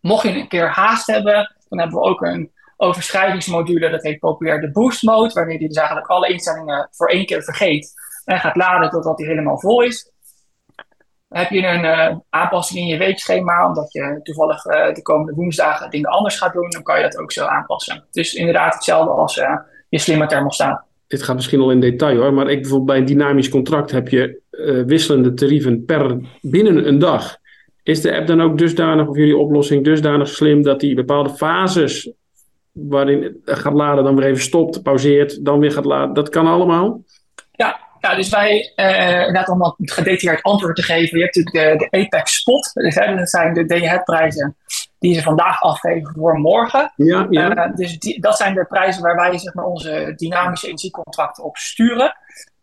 Mocht 0.00 0.22
je 0.22 0.38
een 0.38 0.48
keer 0.48 0.68
haast 0.68 1.06
hebben, 1.06 1.56
dan 1.68 1.78
hebben 1.78 1.98
we 1.98 2.04
ook 2.04 2.20
een 2.20 2.52
overschrijdingsmodule. 2.76 3.90
Dat 3.90 4.02
heet 4.02 4.18
populair 4.18 4.60
de 4.60 4.70
boost 4.70 5.02
mode. 5.02 5.32
Wanneer 5.32 5.60
je 5.60 5.68
dus 5.68 5.76
eigenlijk 5.76 6.08
alle 6.08 6.28
instellingen 6.28 6.88
voor 6.90 7.08
één 7.08 7.26
keer 7.26 7.42
vergeet. 7.42 7.92
En 8.24 8.40
gaat 8.40 8.56
laden 8.56 8.90
totdat 8.90 9.16
die 9.16 9.26
helemaal 9.26 9.58
vol 9.58 9.82
is. 9.82 10.12
Heb 11.30 11.50
je 11.50 11.66
een 11.66 11.84
uh, 11.84 12.16
aanpassing 12.30 12.80
in 12.80 12.86
je 12.86 12.98
weekschema, 12.98 13.66
omdat 13.66 13.92
je 13.92 14.20
toevallig 14.22 14.64
uh, 14.64 14.94
de 14.94 15.02
komende 15.02 15.32
woensdagen 15.32 15.90
dingen 15.90 16.10
anders 16.10 16.38
gaat 16.38 16.52
doen, 16.52 16.70
dan 16.70 16.82
kan 16.82 16.96
je 16.96 17.02
dat 17.02 17.18
ook 17.18 17.32
zo 17.32 17.44
aanpassen. 17.44 18.04
Dus 18.10 18.34
inderdaad 18.34 18.74
hetzelfde 18.74 19.10
als 19.10 19.36
uh, 19.36 19.56
je 19.88 19.98
slimme 19.98 20.26
thermostaat 20.26 20.88
dit 21.06 21.22
gaat 21.22 21.36
misschien 21.36 21.60
al 21.60 21.70
in 21.70 21.80
detail 21.80 22.16
hoor, 22.16 22.32
maar 22.32 22.50
ik 22.50 22.60
bijvoorbeeld 22.60 22.88
bij 22.88 22.98
een 22.98 23.04
dynamisch 23.04 23.48
contract 23.48 23.90
heb 23.90 24.08
je 24.08 24.40
wisselende 24.86 25.34
tarieven 25.34 25.84
per 25.84 26.18
binnen 26.40 26.88
een 26.88 26.98
dag. 26.98 27.36
Is 27.82 28.00
de 28.00 28.16
app 28.16 28.26
dan 28.26 28.40
ook 28.40 28.58
dusdanig, 28.58 29.08
of 29.08 29.16
jullie 29.16 29.36
oplossing 29.36 29.84
dusdanig 29.84 30.28
slim, 30.28 30.62
dat 30.62 30.80
die 30.80 30.94
bepaalde 30.94 31.30
fases 31.30 32.12
waarin 32.72 33.40
het 33.44 33.58
gaat 33.58 33.72
laden, 33.72 34.04
dan 34.04 34.16
weer 34.16 34.26
even 34.26 34.42
stopt, 34.42 34.82
pauzeert, 34.82 35.44
dan 35.44 35.58
weer 35.58 35.72
gaat 35.72 35.84
laden? 35.84 36.14
Dat 36.14 36.28
kan 36.28 36.46
allemaal? 36.46 37.02
Ja, 38.00 38.14
dus 38.14 38.28
wij, 38.28 38.72
uh, 38.76 39.10
inderdaad 39.10 39.48
om 39.48 39.58
wat 39.58 39.74
gedetailleerd 39.78 40.42
antwoord 40.42 40.76
te 40.76 40.82
geven, 40.82 41.18
je 41.18 41.24
hebt 41.24 41.36
natuurlijk 41.36 41.80
de, 41.80 41.88
de 41.88 42.04
Apex 42.04 42.34
Spot, 42.34 42.70
dus, 42.74 42.94
hè, 42.94 43.16
dat 43.16 43.30
zijn 43.30 43.54
de 43.54 43.64
day-ahead-prijzen 43.64 44.56
die 44.98 45.14
ze 45.14 45.22
vandaag 45.22 45.60
afgeven 45.60 46.12
voor 46.16 46.38
morgen. 46.38 46.92
Ja, 46.96 47.26
ja. 47.30 47.68
Uh, 47.68 47.74
dus 47.74 47.98
die, 47.98 48.20
dat 48.20 48.36
zijn 48.36 48.54
de 48.54 48.64
prijzen 48.64 49.02
waar 49.02 49.16
wij 49.16 49.38
zeg 49.38 49.54
maar, 49.54 49.64
onze 49.64 50.12
dynamische 50.16 50.66
energiecontracten 50.66 51.44
op 51.44 51.56
sturen. 51.56 52.16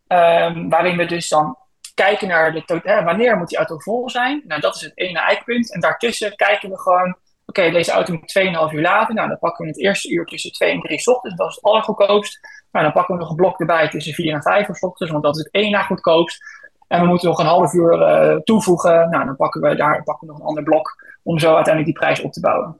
Um, 0.07 0.69
waarin 0.69 0.97
we 0.97 1.05
dus 1.05 1.29
dan 1.29 1.57
kijken 1.93 2.27
naar 2.27 2.53
de 2.53 2.79
hè, 2.83 3.03
wanneer 3.03 3.37
moet 3.37 3.47
die 3.47 3.57
auto 3.57 3.77
vol 3.77 4.09
zijn. 4.09 4.43
Nou, 4.47 4.61
dat 4.61 4.75
is 4.75 4.81
het 4.81 4.91
ene 4.95 5.19
eikpunt. 5.19 5.73
En 5.73 5.79
daartussen 5.79 6.35
kijken 6.35 6.69
we 6.69 6.79
gewoon, 6.79 7.17
oké, 7.45 7.71
deze 7.71 7.91
auto 7.91 8.13
moet 8.13 8.69
2,5 8.71 8.75
uur 8.75 8.81
laden. 8.81 9.15
Nou, 9.15 9.27
dan 9.27 9.39
pakken 9.39 9.65
we 9.65 9.71
het 9.71 9.79
eerste 9.79 10.09
uur 10.09 10.25
tussen 10.25 10.51
2 10.51 10.71
en 10.71 10.79
3 10.79 11.07
ochtends. 11.07 11.37
Dat 11.37 11.49
is 11.49 11.55
het 11.55 11.63
allergoedkoopst. 11.63 12.39
Nou, 12.77 12.89
dan 12.89 12.97
pakken 13.01 13.15
we 13.15 13.21
nog 13.21 13.29
een 13.29 13.43
blok 13.43 13.59
erbij 13.59 13.89
tussen 13.89 14.13
4 14.13 14.33
en 14.33 14.41
5 14.41 14.67
uur 14.67 14.77
ochtends, 14.79 15.11
want 15.11 15.23
dat 15.23 15.35
is 15.35 15.43
het 15.43 15.53
één 15.53 15.71
na 15.71 15.81
goedkoopst. 15.81 16.43
En 16.87 17.01
we 17.01 17.07
moeten 17.07 17.27
nog 17.27 17.39
een 17.39 17.45
half 17.45 17.73
uur 17.73 17.93
uh, 17.93 18.35
toevoegen. 18.35 19.09
Nou, 19.09 19.25
dan 19.25 19.35
pakken 19.35 19.61
we 19.61 19.75
daar 19.75 20.03
pakken 20.03 20.27
we 20.27 20.33
nog 20.33 20.41
een 20.41 20.47
ander 20.47 20.63
blok 20.63 20.95
om 21.23 21.39
zo 21.39 21.55
uiteindelijk 21.55 21.85
die 21.85 22.03
prijs 22.03 22.21
op 22.21 22.31
te 22.31 22.39
bouwen. 22.39 22.77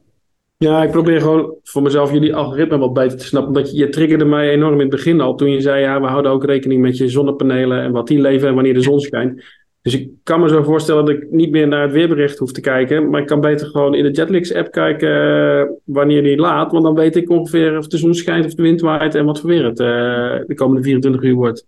Ja, 0.58 0.84
ik 0.84 0.92
probeer 0.92 1.22
gewoon 1.22 1.56
voor 1.64 1.82
mezelf 1.82 2.12
jullie 2.12 2.36
algoritme 2.36 2.78
wat 2.78 2.94
beter 2.94 3.18
te 3.18 3.26
snappen. 3.26 3.56
Omdat 3.56 3.72
je, 3.72 3.78
je 3.78 3.90
triggerde 3.90 4.26
mij 4.26 4.50
enorm 4.50 4.74
in 4.74 4.80
het 4.80 4.90
begin 4.90 5.22
al. 5.22 5.36
Toen 5.36 5.52
je 5.52 5.62
zei, 5.62 5.82
ja, 5.82 6.02
we 6.02 6.08
houden 6.08 6.32
ook 6.32 6.44
rekening 6.44 6.82
met 6.82 6.98
je 6.98 7.10
zonnepanelen 7.10 7.82
en 7.82 7.92
wat 7.92 8.08
die 8.08 8.22
leven 8.22 8.48
en 8.48 8.54
wanneer 8.54 8.74
de 8.74 8.82
zon 8.82 9.00
schijnt. 9.00 9.44
Dus 9.88 10.00
ik 10.00 10.10
kan 10.24 10.40
me 10.40 10.50
zo 10.50 10.64
voorstellen 10.64 11.06
dat 11.06 11.16
ik 11.16 11.32
niet 11.32 11.52
meer 11.52 11.68
naar 11.68 11.82
het 11.82 11.92
weerbericht 11.92 12.38
hoef 12.38 12.52
te 12.52 12.62
kijken. 12.62 13.10
Maar 13.10 13.22
ik 13.22 13.28
kan 13.28 13.42
beter 13.42 13.68
gewoon 13.68 13.96
in 13.96 14.04
de 14.04 14.12
Jetlix 14.12 14.54
app 14.54 14.72
kijken 14.72 15.10
uh, 15.10 15.64
wanneer 15.84 16.24
die 16.24 16.38
laat. 16.38 16.72
Want 16.72 16.84
dan 16.84 16.96
weet 16.96 17.16
ik 17.16 17.30
ongeveer 17.30 17.78
of 17.78 17.88
de 17.88 17.98
zon 17.98 18.14
schijnt 18.14 18.46
of 18.46 18.54
de 18.54 18.62
wind 18.62 18.82
waait 18.82 19.16
en 19.16 19.26
wat 19.26 19.40
voor 19.40 19.50
weer 19.50 19.64
het 19.64 19.80
uh, 19.80 19.88
de 20.48 20.54
komende 20.56 20.84
24 20.84 21.22
uur 21.22 21.34
wordt. 21.34 21.66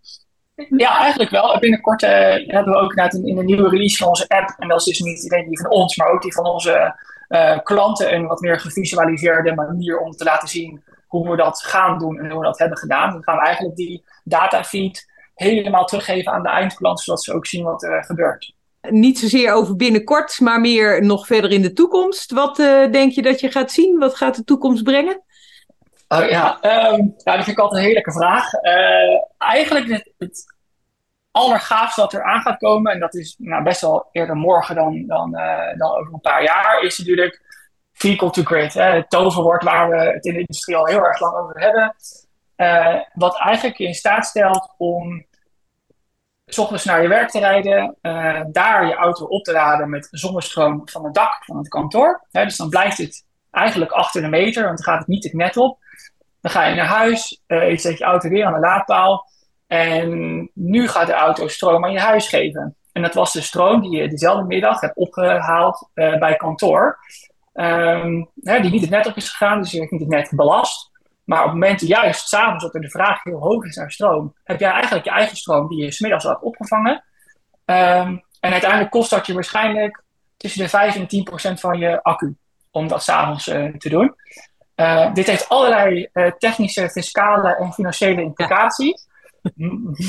Ja, 0.56 1.00
eigenlijk 1.00 1.30
wel. 1.30 1.60
Binnenkort 1.60 2.04
uh, 2.04 2.10
hebben 2.34 2.74
we 2.74 2.80
ook 2.80 2.94
in, 2.94 3.26
in 3.26 3.38
een 3.38 3.46
nieuwe 3.46 3.70
release 3.70 3.98
van 3.98 4.08
onze 4.08 4.28
app. 4.28 4.56
En 4.58 4.68
dat 4.68 4.80
is 4.80 4.86
dus 4.86 5.00
niet 5.00 5.32
alleen 5.32 5.48
die 5.48 5.60
van 5.60 5.72
ons, 5.72 5.98
maar 5.98 6.12
ook 6.12 6.22
die 6.22 6.34
van 6.34 6.46
onze 6.46 6.96
klanten. 7.64 8.14
Een 8.14 8.28
wat 8.28 8.42
meer 8.42 8.60
gevisualiseerde 8.60 9.56
manier 9.56 10.00
om 10.00 10.12
te 10.12 10.24
laten 10.24 10.48
zien 10.48 10.84
hoe 11.08 11.30
we 11.30 11.36
dat 11.38 11.62
gaan 11.62 12.00
doen 12.00 12.20
en 12.20 12.30
hoe 12.30 12.40
we 12.40 12.46
dat 12.46 12.60
hebben 12.60 12.78
gedaan. 12.78 13.12
Dan 13.12 13.24
gaan 13.24 13.38
we 13.38 13.46
eigenlijk 13.46 13.76
die 13.76 14.04
datafeed 14.24 15.09
helemaal 15.40 15.86
teruggeven 15.86 16.32
aan 16.32 16.44
de 16.44 16.50
eindklant, 16.50 17.00
zodat 17.00 17.24
ze 17.24 17.34
ook 17.34 17.46
zien 17.46 17.64
wat 17.64 17.84
er 17.84 18.04
gebeurt. 18.04 18.54
Niet 18.82 19.20
zozeer 19.20 19.54
over 19.54 19.76
binnenkort, 19.76 20.40
maar 20.40 20.62
meer 20.62 21.06
nog 21.06 21.26
verder 21.26 21.52
in 21.52 21.62
de 21.62 21.74
toekomst. 21.74 22.32
Wat 22.32 22.60
uh, 22.60 22.92
denk 22.92 23.12
je 23.12 23.22
dat 23.22 23.40
je 23.40 23.52
gaat 23.52 23.72
zien? 23.72 24.00
Wat 24.00 24.16
gaat 24.16 24.36
de 24.36 24.44
toekomst 24.44 24.84
brengen? 24.84 25.22
Oh, 26.08 26.30
ja, 26.30 26.58
um, 26.62 27.14
ja, 27.24 27.36
dat 27.36 27.44
vind 27.44 27.48
ik 27.48 27.60
altijd 27.60 27.80
een 27.80 27.86
heerlijke 27.86 28.12
vraag. 28.12 28.54
Uh, 28.54 29.22
eigenlijk 29.38 29.88
het, 29.90 30.14
het 30.18 30.44
allergaafste 31.32 32.02
wat 32.02 32.14
er 32.14 32.24
aan 32.24 32.42
gaat 32.42 32.58
komen, 32.58 32.92
en 32.92 33.00
dat 33.00 33.16
is 33.16 33.36
nou, 33.38 33.64
best 33.64 33.82
wel 33.82 34.10
eerder 34.12 34.36
morgen 34.36 34.76
dan, 34.76 35.04
dan, 35.08 35.36
uh, 35.36 35.78
dan 35.78 35.92
over 35.92 36.14
een 36.14 36.22
paar 36.22 36.44
jaar, 36.44 36.82
is 36.84 36.98
natuurlijk 36.98 37.42
vehicle 37.94 38.30
to 38.30 38.44
grid. 38.44 38.74
Hè, 38.74 38.84
het 38.84 39.10
toverwoord 39.10 39.64
waar 39.64 39.90
we 39.90 39.96
het 39.96 40.26
in 40.26 40.34
de 40.34 40.40
industrie 40.40 40.76
al 40.76 40.86
heel 40.86 41.06
erg 41.06 41.20
lang 41.20 41.36
over 41.36 41.60
hebben. 41.60 41.96
Uh, 42.58 43.02
wat 43.14 43.38
eigenlijk 43.38 43.80
in 43.80 43.94
staat 43.94 44.26
stelt 44.26 44.74
om 44.78 45.28
s 46.50 46.58
ochtends 46.58 46.86
naar 46.86 47.02
je 47.02 47.08
werk 47.08 47.30
te 47.30 47.40
rijden, 47.40 47.96
uh, 48.02 48.42
daar 48.52 48.88
je 48.88 48.94
auto 48.94 49.26
op 49.26 49.44
te 49.44 49.52
laden 49.52 49.90
met 49.90 50.08
zonnestroom 50.12 50.82
van 50.86 51.04
het 51.04 51.14
dak 51.14 51.46
van 51.46 51.58
het 51.58 51.68
kantoor. 51.68 52.26
dus 52.32 52.58
dan 52.58 52.70
blijft 52.70 52.98
het 52.98 53.26
eigenlijk 53.52 53.92
achter 53.92 54.22
de 54.22 54.28
meter, 54.28 54.64
want 54.64 54.78
dan 54.78 54.86
gaat 54.86 55.00
het 55.00 55.08
niet 55.08 55.24
het 55.24 55.34
net 55.34 55.58
op. 55.58 55.78
Dan 56.42 56.52
ga 56.52 56.66
je 56.66 56.76
naar 56.76 56.86
huis, 56.86 57.42
uh, 57.48 57.70
je 57.70 57.78
zet 57.78 57.98
je 57.98 58.04
auto 58.04 58.30
weer 58.30 58.46
aan 58.46 58.54
de 58.54 58.60
laadpaal. 58.60 59.28
En 59.68 60.50
nu 60.54 60.88
gaat 60.88 61.08
de 61.08 61.14
auto 61.14 61.48
stroom 61.48 61.86
aan 61.86 61.92
je 61.92 62.00
huis 62.00 62.28
geven. 62.28 62.76
En 62.92 63.02
dat 63.02 63.14
was 63.14 63.34
de 63.34 63.42
stroom 63.42 63.82
die 63.82 64.02
je 64.02 64.08
diezelfde 64.08 64.44
middag 64.44 64.82
hebt 64.82 64.96
opgehaald 64.96 65.90
uh, 65.94 66.18
bij 66.18 66.36
kantoor. 66.36 67.00
Um, 67.54 68.30
hè, 68.42 68.60
die 68.62 68.72
niet 68.72 68.82
het 68.82 68.90
net 68.90 69.08
op 69.08 69.16
is 69.16 69.30
gegaan, 69.30 69.62
dus 69.62 69.72
je 69.72 69.80
hebt 69.80 69.92
niet 69.92 70.02
het 70.02 70.10
net 70.10 70.32
belast. 70.36 70.89
Maar 71.30 71.46
op 71.46 71.52
momenten 71.52 71.88
juist 71.88 72.28
s'avonds 72.28 72.64
dat 72.64 72.76
er 72.76 72.82
de 72.82 72.90
vraag 72.90 73.24
heel 73.24 73.40
hoog 73.40 73.66
is 73.66 73.76
naar 73.76 73.92
stroom, 73.92 74.34
heb 74.44 74.60
jij 74.60 74.72
eigenlijk 74.72 75.06
je 75.06 75.12
eigen 75.12 75.38
stroom 75.38 75.68
die 75.68 75.84
je 75.84 75.92
smiddags 75.92 76.24
had 76.24 76.42
opgevangen. 76.42 77.04
Um, 77.66 78.24
en 78.40 78.52
uiteindelijk 78.52 78.92
kost 78.92 79.10
dat 79.10 79.26
je 79.26 79.34
waarschijnlijk 79.34 80.04
tussen 80.38 80.62
de 80.62 80.70
5 80.70 80.96
en 80.96 81.08
10 81.08 81.24
procent 81.24 81.60
van 81.60 81.80
je 81.80 82.04
accu 82.04 82.38
om 82.72 82.88
dat 82.88 83.04
s'avonds 83.04 83.48
uh, 83.48 83.76
te 83.78 83.90
doen. 83.90 84.16
Uh, 84.76 85.14
dit 85.14 85.28
heeft 85.28 85.50
allerlei 85.50 86.10
uh, 86.14 86.32
technische, 86.38 86.90
fiscale 86.90 87.56
en 87.56 87.74
financiële 87.74 88.22
implicaties. 88.22 89.08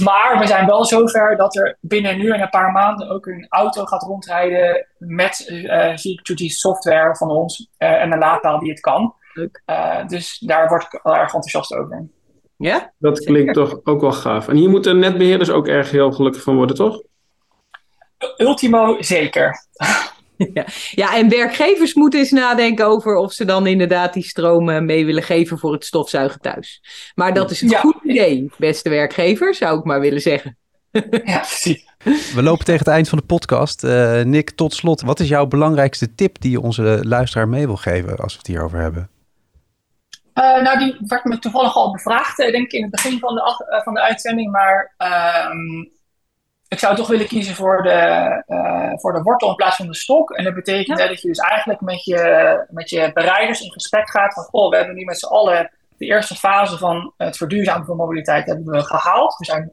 Maar 0.04 0.38
we 0.38 0.46
zijn 0.46 0.66
wel 0.66 0.84
zover 0.84 1.36
dat 1.36 1.56
er 1.56 1.76
binnen 1.80 2.18
nu 2.18 2.30
en 2.30 2.40
een 2.40 2.50
paar 2.50 2.72
maanden 2.72 3.10
ook 3.10 3.26
een 3.26 3.46
auto 3.48 3.84
gaat 3.84 4.02
rondrijden 4.02 4.86
met 4.98 5.48
uh, 5.48 5.96
software 6.48 7.16
van 7.16 7.30
ons 7.30 7.68
en 7.76 8.12
een 8.12 8.18
laadpaal 8.18 8.58
die 8.58 8.70
het 8.70 8.80
kan. 8.80 9.14
Uh, 9.66 10.06
dus 10.06 10.38
daar 10.38 10.68
word 10.68 10.82
ik 10.82 11.00
wel 11.02 11.14
erg 11.14 11.34
enthousiast 11.34 11.74
over. 11.74 12.08
Ja? 12.56 12.92
Dat 12.98 13.24
klinkt 13.24 13.54
toch 13.54 13.80
ook 13.84 14.00
wel 14.00 14.12
gaaf. 14.12 14.48
En 14.48 14.56
hier 14.56 14.70
moeten 14.70 14.98
netbeheerders 14.98 15.50
ook 15.50 15.66
erg 15.66 15.90
heel 15.90 16.12
gelukkig 16.12 16.42
van 16.42 16.56
worden, 16.56 16.76
toch? 16.76 17.02
Ultimo 18.36 18.96
zeker. 19.02 19.58
Ja. 20.54 20.66
ja, 20.90 21.16
en 21.16 21.28
werkgevers 21.28 21.94
moeten 21.94 22.20
eens 22.20 22.30
nadenken 22.30 22.86
over 22.86 23.16
of 23.16 23.32
ze 23.32 23.44
dan 23.44 23.66
inderdaad 23.66 24.12
die 24.12 24.22
stroom 24.22 24.84
mee 24.84 25.06
willen 25.06 25.22
geven 25.22 25.58
voor 25.58 25.72
het 25.72 25.84
stofzuigen 25.84 26.40
thuis. 26.40 26.82
Maar 27.14 27.34
dat 27.34 27.50
is 27.50 27.62
een 27.62 27.68
ja. 27.68 27.80
goed 27.80 27.96
idee, 28.02 28.50
beste 28.58 28.88
werkgever, 28.88 29.54
zou 29.54 29.78
ik 29.78 29.84
maar 29.84 30.00
willen 30.00 30.20
zeggen. 30.20 30.56
Ja, 31.24 31.38
precies. 31.38 31.84
We 32.34 32.42
lopen 32.42 32.64
tegen 32.64 32.80
het 32.80 32.94
eind 32.94 33.08
van 33.08 33.18
de 33.18 33.24
podcast. 33.24 33.84
Uh, 33.84 34.22
Nick, 34.22 34.50
tot 34.50 34.74
slot, 34.74 35.00
wat 35.00 35.20
is 35.20 35.28
jouw 35.28 35.46
belangrijkste 35.46 36.14
tip 36.14 36.40
die 36.40 36.50
je 36.50 36.60
onze 36.60 37.00
luisteraar 37.02 37.48
mee 37.48 37.66
wil 37.66 37.76
geven 37.76 38.16
als 38.16 38.32
we 38.32 38.38
het 38.38 38.46
hierover 38.46 38.78
hebben? 38.78 39.10
Uh, 40.40 40.62
nou, 40.62 40.78
die 40.78 40.96
werd 41.00 41.24
me 41.24 41.38
toevallig 41.38 41.76
al 41.76 41.92
bevraagd, 41.92 42.36
denk 42.36 42.54
ik, 42.54 42.72
in 42.72 42.82
het 42.82 42.90
begin 42.90 43.18
van 43.18 43.34
de, 43.34 43.66
uh, 43.70 43.82
van 43.82 43.94
de 43.94 44.00
uitzending. 44.00 44.50
Maar 44.50 44.94
uh, 44.98 45.54
ik 46.68 46.78
zou 46.78 46.96
toch 46.96 47.08
willen 47.08 47.26
kiezen 47.26 47.54
voor 47.54 47.82
de, 47.82 48.42
uh, 48.48 48.92
voor 48.94 49.12
de 49.12 49.22
wortel 49.22 49.48
in 49.48 49.54
plaats 49.54 49.76
van 49.76 49.86
de 49.86 49.94
stok. 49.94 50.30
En 50.30 50.44
dat 50.44 50.54
betekent 50.54 50.98
ja. 50.98 51.06
dat 51.06 51.22
je 51.22 51.28
dus 51.28 51.38
eigenlijk 51.38 51.80
met 51.80 52.04
je, 52.04 52.64
met 52.70 52.90
je 52.90 53.10
bereiders 53.12 53.60
in 53.60 53.72
gesprek 53.72 54.10
gaat 54.10 54.34
van... 54.34 54.42
Goh, 54.42 54.70
we 54.70 54.76
hebben 54.76 54.94
nu 54.94 55.04
met 55.04 55.18
z'n 55.18 55.26
allen 55.26 55.70
de 55.96 56.06
eerste 56.06 56.34
fase 56.34 56.78
van 56.78 57.12
het 57.16 57.36
verduurzamen 57.36 57.86
van 57.86 57.96
mobiliteit 57.96 58.46
hebben 58.46 58.66
we 58.66 58.82
gehaald. 58.82 59.36
We 59.38 59.44
zijn 59.44 59.72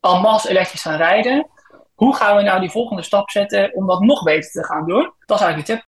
al 0.00 0.20
mas 0.20 0.46
elektrisch 0.46 0.82
gaan 0.82 0.96
rijden. 0.96 1.46
Hoe 1.94 2.16
gaan 2.16 2.36
we 2.36 2.42
nou 2.42 2.60
die 2.60 2.70
volgende 2.70 3.02
stap 3.02 3.30
zetten 3.30 3.74
om 3.74 3.86
dat 3.86 4.00
nog 4.00 4.22
beter 4.22 4.50
te 4.50 4.64
gaan 4.64 4.86
doen? 4.86 5.12
Dat 5.26 5.38
is 5.38 5.44
eigenlijk 5.44 5.66
de 5.66 5.72
tip. 5.74 5.91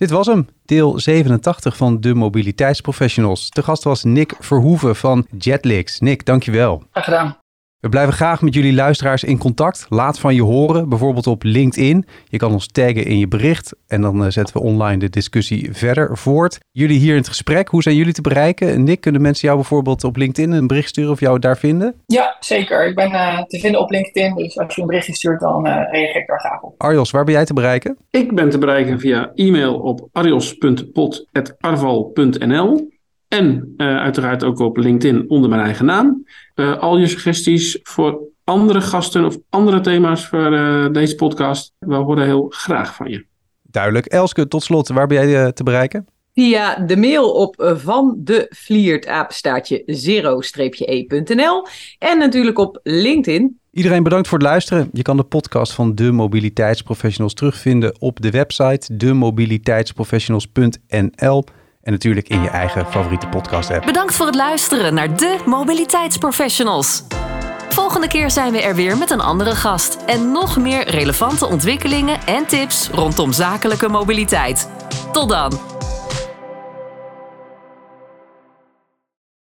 Dit 0.00 0.10
was 0.10 0.26
hem, 0.26 0.48
deel 0.64 1.00
87 1.00 1.76
van 1.76 2.00
de 2.00 2.14
Mobiliteitsprofessionals. 2.14 3.50
De 3.50 3.62
gast 3.62 3.84
was 3.84 4.04
Nick 4.04 4.34
Verhoeven 4.38 4.96
van 4.96 5.26
Jetlix. 5.38 6.00
Nick, 6.00 6.24
dankjewel. 6.24 6.82
Graag 6.90 7.04
gedaan. 7.04 7.38
We 7.80 7.88
blijven 7.88 8.12
graag 8.12 8.42
met 8.42 8.54
jullie 8.54 8.74
luisteraars 8.74 9.24
in 9.24 9.38
contact. 9.38 9.86
Laat 9.88 10.18
van 10.18 10.34
je 10.34 10.42
horen, 10.42 10.88
bijvoorbeeld 10.88 11.26
op 11.26 11.42
LinkedIn. 11.42 12.06
Je 12.24 12.36
kan 12.36 12.52
ons 12.52 12.66
taggen 12.66 13.04
in 13.04 13.18
je 13.18 13.28
bericht 13.28 13.74
en 13.86 14.02
dan 14.02 14.24
uh, 14.24 14.28
zetten 14.28 14.56
we 14.56 14.62
online 14.62 14.98
de 14.98 15.08
discussie 15.08 15.68
verder 15.72 16.18
voort. 16.18 16.58
Jullie 16.70 16.98
hier 16.98 17.10
in 17.10 17.18
het 17.18 17.28
gesprek, 17.28 17.68
hoe 17.68 17.82
zijn 17.82 17.96
jullie 17.96 18.12
te 18.12 18.20
bereiken? 18.20 18.84
Nick, 18.84 19.00
kunnen 19.00 19.20
mensen 19.20 19.46
jou 19.46 19.58
bijvoorbeeld 19.60 20.04
op 20.04 20.16
LinkedIn 20.16 20.52
een 20.52 20.66
bericht 20.66 20.88
sturen 20.88 21.10
of 21.10 21.20
jou 21.20 21.38
daar 21.38 21.58
vinden? 21.58 21.94
Ja, 22.06 22.36
zeker. 22.40 22.86
Ik 22.86 22.94
ben 22.94 23.10
uh, 23.10 23.42
te 23.42 23.58
vinden 23.58 23.80
op 23.80 23.90
LinkedIn, 23.90 24.34
dus 24.34 24.58
als 24.58 24.74
je 24.74 24.80
een 24.80 24.86
berichtje 24.86 25.14
stuurt, 25.14 25.40
dan 25.40 25.66
uh, 25.66 25.72
reageer 25.90 26.20
ik 26.20 26.26
daar 26.26 26.40
graag 26.40 26.62
op. 26.62 26.74
Arjos, 26.78 27.10
waar 27.10 27.24
ben 27.24 27.34
jij 27.34 27.44
te 27.44 27.54
bereiken? 27.54 27.96
Ik 28.10 28.34
ben 28.34 28.50
te 28.50 28.58
bereiken 28.58 29.00
via 29.00 29.30
e-mail 29.34 29.78
op 29.78 30.08
arjos.pot.arval.nl. 30.12 32.98
En 33.30 33.74
uh, 33.76 33.96
uiteraard 33.96 34.44
ook 34.44 34.58
op 34.58 34.76
LinkedIn 34.76 35.24
onder 35.28 35.50
mijn 35.50 35.62
eigen 35.62 35.84
naam. 35.84 36.26
Uh, 36.54 36.78
al 36.78 36.98
je 36.98 37.06
suggesties 37.06 37.78
voor 37.82 38.20
andere 38.44 38.80
gasten 38.80 39.24
of 39.24 39.36
andere 39.50 39.80
thema's 39.80 40.26
voor 40.26 40.52
uh, 40.52 40.86
deze 40.92 41.14
podcast. 41.14 41.72
We 41.78 41.94
horen 41.94 42.24
heel 42.24 42.46
graag 42.48 42.94
van 42.94 43.10
je. 43.10 43.24
Duidelijk. 43.62 44.06
Elske, 44.06 44.48
tot 44.48 44.62
slot, 44.62 44.88
waar 44.88 45.06
ben 45.06 45.28
jij 45.28 45.52
te 45.52 45.62
bereiken? 45.62 46.06
Via 46.34 46.74
de 46.74 46.96
mail 46.96 47.32
op 47.32 47.74
van 47.76 48.14
de 48.18 48.46
Vliert 48.48 49.06
apenstaartje 49.06 49.82
zero-e.nl 49.86 51.66
en 51.98 52.18
natuurlijk 52.18 52.58
op 52.58 52.80
LinkedIn. 52.82 53.60
Iedereen 53.72 54.02
bedankt 54.02 54.28
voor 54.28 54.38
het 54.38 54.46
luisteren. 54.46 54.88
Je 54.92 55.02
kan 55.02 55.16
de 55.16 55.22
podcast 55.22 55.72
van 55.72 55.94
de 55.94 56.12
Mobiliteitsprofessionals 56.12 57.34
terugvinden 57.34 58.00
op 58.00 58.20
de 58.20 58.30
website 58.30 58.96
demobiliteitsprofessionals.nl. 58.96 61.44
En 61.90 61.96
natuurlijk 61.96 62.28
in 62.28 62.42
je 62.42 62.48
eigen 62.48 62.86
favoriete 62.86 63.26
podcast 63.26 63.70
app. 63.70 63.86
Bedankt 63.86 64.14
voor 64.14 64.26
het 64.26 64.34
luisteren 64.34 64.94
naar 64.94 65.16
de 65.16 65.38
Mobiliteitsprofessionals. 65.44 67.02
Volgende 67.68 68.08
keer 68.08 68.30
zijn 68.30 68.52
we 68.52 68.62
er 68.62 68.74
weer 68.74 68.96
met 68.96 69.10
een 69.10 69.20
andere 69.20 69.54
gast 69.54 69.98
en 70.06 70.32
nog 70.32 70.56
meer 70.56 70.88
relevante 70.88 71.46
ontwikkelingen 71.46 72.26
en 72.26 72.46
tips 72.46 72.88
rondom 72.92 73.32
zakelijke 73.32 73.88
mobiliteit. 73.88 74.68
Tot 75.12 75.28
dan! 75.28 75.79